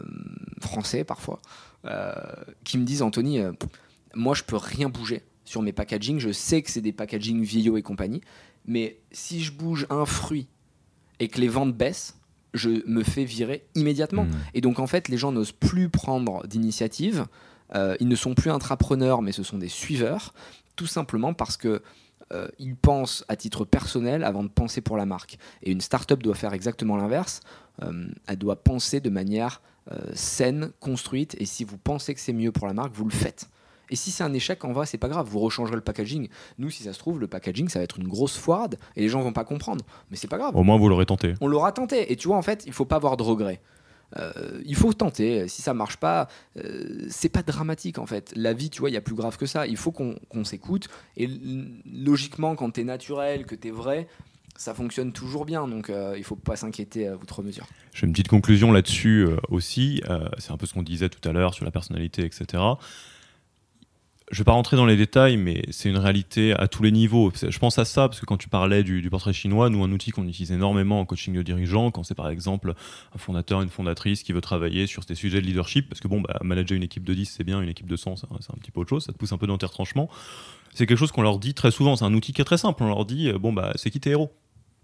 [0.61, 1.39] français parfois,
[2.64, 3.39] qui me disent Anthony,
[4.16, 7.76] moi je peux rien bouger sur mes packaging, je sais que c'est des packaging vieillots
[7.76, 8.20] et compagnie,
[8.64, 10.49] mais si je bouge un fruit
[11.20, 12.16] et que les ventes baissent,
[12.53, 14.24] je me fais virer immédiatement.
[14.24, 14.37] Mmh.
[14.55, 17.26] Et donc en fait, les gens n'osent plus prendre d'initiative.
[17.75, 20.35] Euh, ils ne sont plus intrapreneurs, mais ce sont des suiveurs,
[20.77, 21.83] tout simplement parce que
[22.33, 25.39] euh, ils pensent à titre personnel avant de penser pour la marque.
[25.62, 27.41] Et une startup doit faire exactement l'inverse.
[27.83, 29.61] Euh, elle doit penser de manière
[30.14, 31.37] saine, construite.
[31.39, 33.49] Et si vous pensez que c'est mieux pour la marque, vous le faites.
[33.91, 36.29] Et si c'est un échec, en vrai, c'est pas grave, vous rechangerez le packaging.
[36.59, 39.09] Nous, si ça se trouve, le packaging, ça va être une grosse foirade et les
[39.09, 39.85] gens vont pas comprendre.
[40.11, 40.57] Mais c'est pas grave.
[40.57, 41.35] Au moins, vous l'aurez tenté.
[41.41, 42.11] On l'aura tenté.
[42.11, 43.61] Et tu vois, en fait, il faut pas avoir de regrets.
[44.17, 45.49] Euh, il faut tenter.
[45.49, 46.29] Si ça marche pas,
[46.59, 48.33] euh, c'est pas dramatique en fait.
[48.37, 49.67] La vie, tu vois, il y a plus grave que ça.
[49.67, 50.89] Il faut qu'on s'écoute.
[51.17, 51.29] Et
[51.93, 54.09] logiquement, quand tu es naturel, que tu es vrai,
[54.57, 57.67] ça fonctionne toujours bien, donc euh, il faut pas s'inquiéter à votre mesure.
[57.93, 60.03] J'ai une petite conclusion là-dessus aussi.
[60.39, 62.63] c'est un peu ce qu'on disait tout à l'heure sur la personnalité, etc
[64.33, 67.33] je vais pas rentrer dans les détails, mais c'est une réalité à tous les niveaux.
[67.35, 70.11] Je pense à ça parce que quand tu parlais du, portrait chinois, nous, un outil
[70.11, 72.74] qu'on utilise énormément en coaching de dirigeants, quand c'est par exemple
[73.14, 76.20] un fondateur, une fondatrice qui veut travailler sur ces sujets de leadership, parce que bon,
[76.20, 78.72] bah, manager une équipe de 10, c'est bien, une équipe de 100, c'est un petit
[78.72, 80.11] peu autre chose, ça te pousse un peu dans tes retranchements.
[80.74, 82.83] C'est quelque chose qu'on leur dit très souvent, c'est un outil qui est très simple.
[82.83, 84.33] On leur dit, euh, bon, bah, c'est qui tes héros?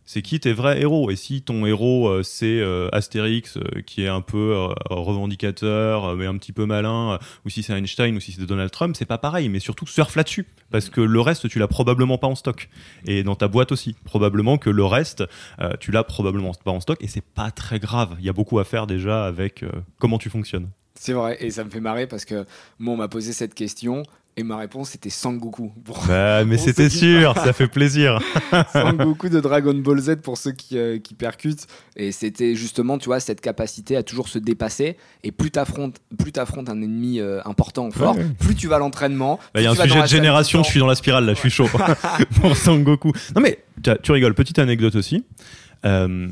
[0.05, 1.11] C'est qui tes vrais héros?
[1.11, 6.27] Et si ton héros, euh, c'est euh, Astérix, euh, qui est un peu revendicateur, mais
[6.27, 9.19] un petit peu malin, ou si c'est Einstein, ou si c'est Donald Trump, c'est pas
[9.19, 9.49] pareil.
[9.49, 10.47] Mais surtout, surfe là-dessus.
[10.71, 12.69] Parce que le reste, tu l'as probablement pas en stock.
[13.07, 13.95] Et dans ta boîte aussi.
[14.05, 15.25] Probablement que le reste,
[15.81, 16.99] tu l'as probablement pas en stock.
[17.03, 18.17] Et c'est pas très grave.
[18.19, 19.65] Il y a beaucoup à faire déjà avec
[19.99, 20.69] comment tu fonctionnes.
[20.95, 22.45] C'est vrai, et ça me fait marrer parce que
[22.79, 24.05] moi, on m'a posé cette question
[24.37, 25.73] Et ma réponse c'était Sangoku.
[26.07, 28.21] Bah, mais c'était sûr, ça fait plaisir.
[28.73, 31.67] Sangoku de Dragon Ball Z pour ceux qui, euh, qui percutent.
[31.97, 34.97] Et c'était justement, tu vois, cette capacité à toujours se dépasser.
[35.25, 38.79] Et plus tu affrontes, plus affrontes un ennemi euh, important, fort, plus tu vas à
[38.79, 39.39] l'entraînement.
[39.55, 41.51] Il y a un sujet de génération, je suis dans la spirale là, je suis
[41.51, 41.69] chaud
[42.41, 43.13] pour Sangoku.
[43.35, 43.59] Non mais
[44.03, 45.25] tu rigoles, petite anecdote aussi.
[45.85, 46.29] Euh,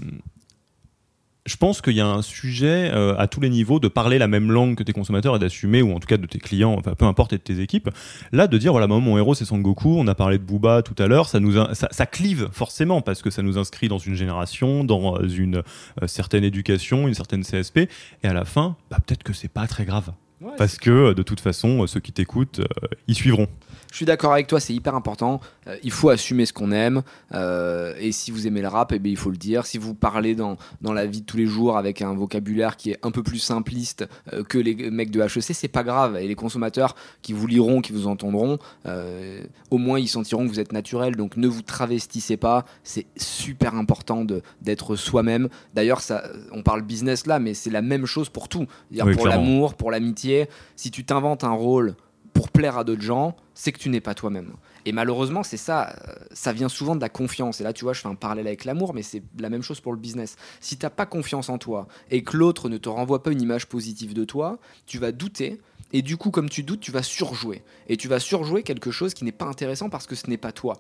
[1.50, 4.28] je pense qu'il y a un sujet euh, à tous les niveaux de parler la
[4.28, 6.94] même langue que tes consommateurs et d'assumer, ou en tout cas de tes clients, enfin,
[6.94, 7.90] peu importe, et de tes équipes.
[8.30, 11.08] Là, de dire, voilà, mon héros, c'est Sangoku, on a parlé de Booba tout à
[11.08, 15.20] l'heure, ça, nous ça, clive forcément, parce que ça nous inscrit dans une génération, dans
[15.24, 15.56] une
[16.02, 17.78] euh, certaine éducation, une certaine CSP,
[18.22, 20.12] et à la fin, bah, peut-être que c'est pas très grave.
[20.56, 22.60] Parce que de toute façon, ceux qui t'écoutent,
[23.06, 23.48] ils suivront.
[23.90, 25.40] Je suis d'accord avec toi, c'est hyper important.
[25.66, 27.02] Euh, il faut assumer ce qu'on aime.
[27.34, 29.66] Euh, et si vous aimez le rap, eh bien, il faut le dire.
[29.66, 32.92] Si vous parlez dans, dans la vie de tous les jours avec un vocabulaire qui
[32.92, 36.16] est un peu plus simpliste euh, que les mecs de HEC, c'est pas grave.
[36.18, 38.58] Et les consommateurs qui vous liront, qui vous entendront,
[39.70, 41.16] au moins ils sentiront que vous êtes naturel.
[41.16, 42.64] Donc ne vous travestissez pas.
[42.84, 44.24] C'est super important
[44.60, 45.48] d'être soi-même.
[45.74, 46.00] D'ailleurs,
[46.52, 48.66] on parle business là, mais c'est la même chose pour tout.
[49.14, 50.29] pour l'amour, pour l'amitié.
[50.76, 51.94] Si tu t'inventes un rôle
[52.32, 54.52] pour plaire à d'autres gens, c'est que tu n'es pas toi-même.
[54.86, 57.60] Et malheureusement, c'est ça, euh, ça vient souvent de la confiance.
[57.60, 59.80] Et là, tu vois, je fais un parallèle avec l'amour, mais c'est la même chose
[59.80, 60.36] pour le business.
[60.60, 63.42] Si tu n'as pas confiance en toi et que l'autre ne te renvoie pas une
[63.42, 65.60] image positive de toi, tu vas douter.
[65.92, 67.62] Et du coup, comme tu doutes, tu vas surjouer.
[67.88, 70.52] Et tu vas surjouer quelque chose qui n'est pas intéressant parce que ce n'est pas
[70.52, 70.78] toi.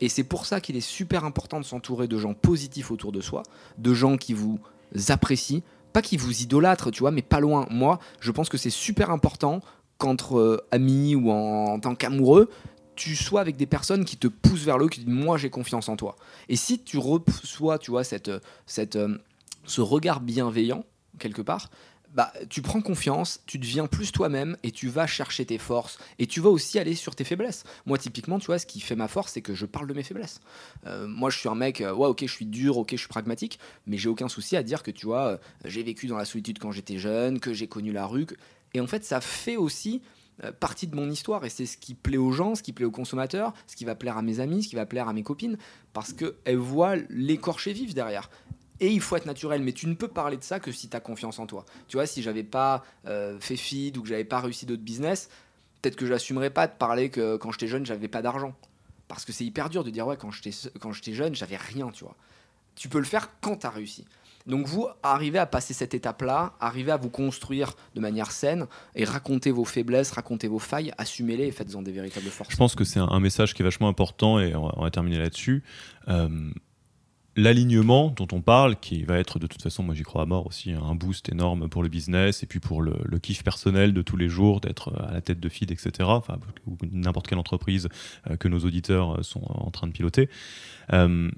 [0.00, 3.20] Et c'est pour ça qu'il est super important de s'entourer de gens positifs autour de
[3.20, 3.42] soi,
[3.78, 4.60] de gens qui vous
[5.08, 7.66] apprécient, pas qui vous idolâtrent, tu vois, mais pas loin.
[7.70, 9.60] Moi, je pense que c'est super important
[9.98, 12.50] qu'entre euh, amis ou en, tant qu'amoureux,
[12.96, 15.88] tu sois avec des personnes qui te poussent vers le qui disent moi j'ai confiance
[15.88, 16.16] en toi.
[16.48, 18.30] Et si tu reçois, tu vois, cette,
[18.66, 19.18] cette, euh,
[19.64, 20.84] ce regard bienveillant
[21.18, 21.70] quelque part,
[22.14, 26.26] bah, tu prends confiance, tu deviens plus toi-même et tu vas chercher tes forces et
[26.26, 27.64] tu vas aussi aller sur tes faiblesses.
[27.86, 30.02] Moi, typiquement, tu vois, ce qui fait ma force, c'est que je parle de mes
[30.02, 30.40] faiblesses.
[30.86, 33.58] Euh, moi, je suis un mec, ouais, ok, je suis dur, ok, je suis pragmatique,
[33.86, 36.72] mais j'ai aucun souci à dire que, tu vois, j'ai vécu dans la solitude quand
[36.72, 38.26] j'étais jeune, que j'ai connu la rue,
[38.74, 40.02] et en fait, ça fait aussi
[40.44, 42.86] euh, partie de mon histoire et c'est ce qui plaît aux gens, ce qui plaît
[42.86, 45.22] aux consommateurs, ce qui va plaire à mes amis, ce qui va plaire à mes
[45.22, 45.58] copines,
[45.92, 48.30] parce qu'elles voient l'écorché vif derrière.
[48.82, 50.96] Et il faut être naturel, mais tu ne peux parler de ça que si tu
[50.96, 51.64] as confiance en toi.
[51.86, 55.30] Tu vois, si j'avais pas euh, fait feed ou que j'avais pas réussi d'autres business,
[55.80, 58.56] peut-être que j'assumerais pas de parler que quand j'étais jeune, j'avais pas d'argent.
[59.06, 62.16] Parce que c'est hyper dur de dire, ouais, quand j'étais jeune, j'avais rien, tu vois.
[62.74, 64.04] Tu peux le faire quand tu as réussi.
[64.46, 68.66] Donc vous arrivez à passer cette étape-là, arrivez à vous construire de manière saine
[68.96, 72.50] et raconter vos faiblesses, raconter vos failles, assumez-les et faites-en des véritables forces.
[72.50, 75.62] Je pense que c'est un, message qui est vachement important et on va, terminer là-dessus.
[76.08, 76.50] Euh,
[77.36, 80.46] l'alignement dont on parle, qui va être de toute façon, moi j'y crois à mort
[80.46, 84.16] aussi, un boost énorme pour le business et puis pour le, kiff personnel de tous
[84.16, 85.90] les jours, d'être à la tête de feed, etc.
[86.00, 86.38] Enfin,
[86.90, 87.88] n'importe quelle entreprise
[88.30, 90.28] euh, que nos auditeurs sont en train de piloter.
[90.92, 91.30] Euh,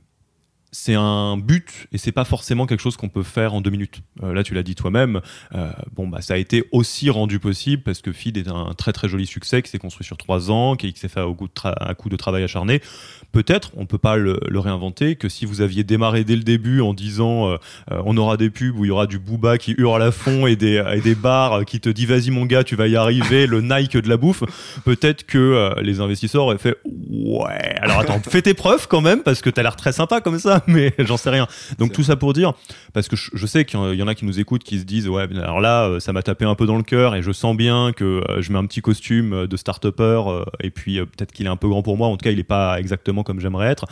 [0.74, 4.00] c'est un but et c'est pas forcément quelque chose qu'on peut faire en deux minutes.
[4.24, 5.20] Euh, là, tu l'as dit toi-même.
[5.54, 8.92] Euh, bon, bah, ça a été aussi rendu possible parce que Feed est un très
[8.92, 11.52] très joli succès qui s'est construit sur trois ans, qui s'est fait au coup de
[11.64, 12.80] un coup de travail acharné.
[13.30, 16.92] Peut-être, on peut pas le, réinventer, que si vous aviez démarré dès le début en
[16.92, 17.56] disant euh,
[18.04, 20.56] on aura des pubs où il y aura du booba qui hurle à fond et
[20.56, 24.08] des, bars qui te dit vas-y mon gars, tu vas y arriver, le Nike de
[24.08, 24.42] la bouffe,
[24.84, 29.40] peut-être que les investisseurs auraient fait ouais, alors attends, fais tes preuves quand même parce
[29.40, 30.63] que tu as l'air très sympa comme ça.
[30.68, 31.46] mais j'en sais rien.
[31.78, 32.52] Donc tout ça pour dire,
[32.92, 35.26] parce que je, sais qu'il y en a qui nous écoutent, qui se disent ouais,
[35.36, 37.92] alors là, euh, ça m'a tapé un peu dans le cœur et je sens bien
[37.92, 40.22] que euh, je mets un petit costume euh, de start-upper
[40.60, 42.08] et puis peut-être qu'il est un peu grand pour moi.
[42.08, 43.86] En tout cas, il n'est pas exactement comme j'aimerais être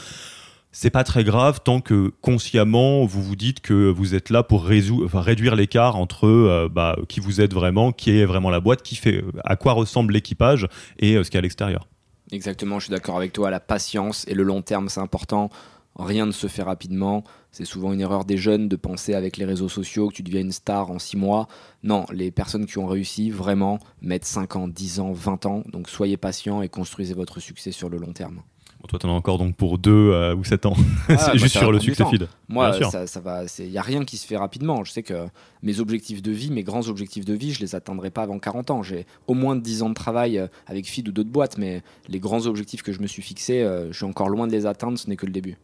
[0.75, 4.64] c'est pas très grave tant que consciemment vous vous dites que vous êtes là pour
[4.64, 9.23] réduire l'écart entre bah, qui vous êtes vraiment, qui est vraiment la boîte, qui fait
[9.45, 10.66] à quoi ressemble l'équipage
[10.99, 11.89] et ce qu'il y a à l'extérieur.
[12.33, 13.51] Exactement, je suis d'accord avec toi.
[13.51, 15.51] La patience et le long terme, c'est important.
[15.97, 17.22] Rien ne se fait rapidement.
[17.51, 20.40] C'est souvent une erreur des jeunes de penser avec les réseaux sociaux que tu deviens
[20.40, 21.49] une star en 6 mois.
[21.82, 25.62] Non, les personnes qui ont réussi vraiment mettent 5 ans, 10 ans, 20 ans.
[25.70, 28.43] Donc soyez patients et construisez votre succès sur le long terme.
[28.80, 30.74] Bon, toi, tu en as encore donc pour 2 euh, ou 7 ans.
[31.09, 32.26] Ah, c'est juste sur le succès feed.
[32.49, 33.45] Moi, ça, ça va.
[33.61, 34.82] Il n'y a rien qui se fait rapidement.
[34.82, 35.26] Je sais que
[35.62, 38.70] mes objectifs de vie, mes grands objectifs de vie, je les atteindrai pas avant 40
[38.70, 38.82] ans.
[38.82, 42.18] J'ai au moins 10 ans de travail euh, avec feed ou d'autres boîtes, mais les
[42.18, 44.99] grands objectifs que je me suis fixés, euh, je suis encore loin de les atteindre.
[44.99, 45.59] Ce n'est que le début.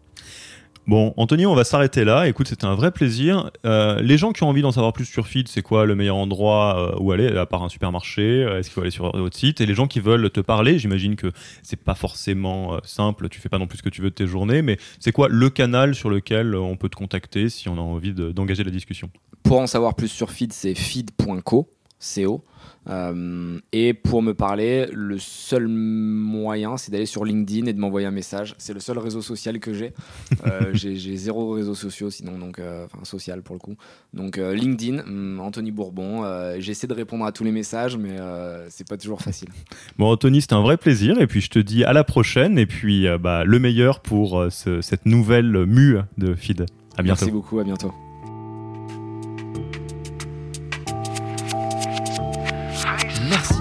[0.88, 2.28] Bon, Anthony, on va s'arrêter là.
[2.28, 3.50] Écoute, c'était un vrai plaisir.
[3.66, 6.16] Euh, les gens qui ont envie d'en savoir plus sur Feed, c'est quoi le meilleur
[6.16, 9.36] endroit euh, où aller, à part un supermarché euh, Est-ce qu'il faut aller sur votre
[9.36, 9.60] site?
[9.60, 11.30] Et les gens qui veulent te parler, j'imagine que
[11.62, 13.28] c'est pas forcément simple.
[13.28, 15.28] Tu fais pas non plus ce que tu veux de tes journées, mais c'est quoi
[15.28, 19.10] le canal sur lequel on peut te contacter si on a envie d'engager la discussion?
[19.42, 21.68] Pour en savoir plus sur Feed, c'est feed.co
[22.00, 22.42] CO.
[22.88, 28.06] Euh, et pour me parler, le seul moyen, c'est d'aller sur LinkedIn et de m'envoyer
[28.06, 28.54] un message.
[28.58, 29.92] C'est le seul réseau social que j'ai.
[30.46, 33.76] Euh, j'ai zéro réseau social sinon, donc euh, enfin social pour le coup.
[34.14, 36.22] Donc LinkedIn, hum, Anthony Bourbon.
[36.58, 38.16] J'essaie de répondre à tous les messages, mais
[38.68, 39.48] c'est pas toujours facile.
[39.98, 41.20] Bon, Anthony, c'était un vrai plaisir.
[41.20, 42.58] Et puis je te dis à la prochaine.
[42.58, 46.66] Et puis bah, le meilleur pour cette nouvelle mue de Feed.
[46.96, 47.24] À bientôt.
[47.24, 47.58] Merci beaucoup.
[47.58, 47.92] À bientôt.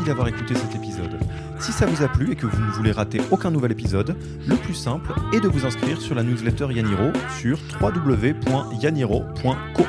[0.07, 1.17] D'avoir écouté cet épisode.
[1.59, 4.15] Si ça vous a plu et que vous ne voulez rater aucun nouvel épisode,
[4.47, 9.83] le plus simple est de vous inscrire sur la newsletter Yaniro sur www.yaniro.co.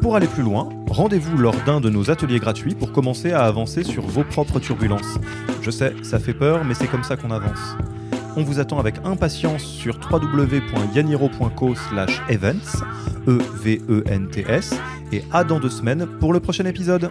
[0.00, 3.82] Pour aller plus loin, rendez-vous lors d'un de nos ateliers gratuits pour commencer à avancer
[3.82, 5.18] sur vos propres turbulences.
[5.62, 7.76] Je sais, ça fait peur, mais c'est comme ça qu'on avance.
[8.36, 12.84] On vous attend avec impatience sur www.yaniro.co/events,
[13.26, 14.74] E-V-E-N-T-S,
[15.12, 17.10] et à dans deux semaines pour le prochain épisode.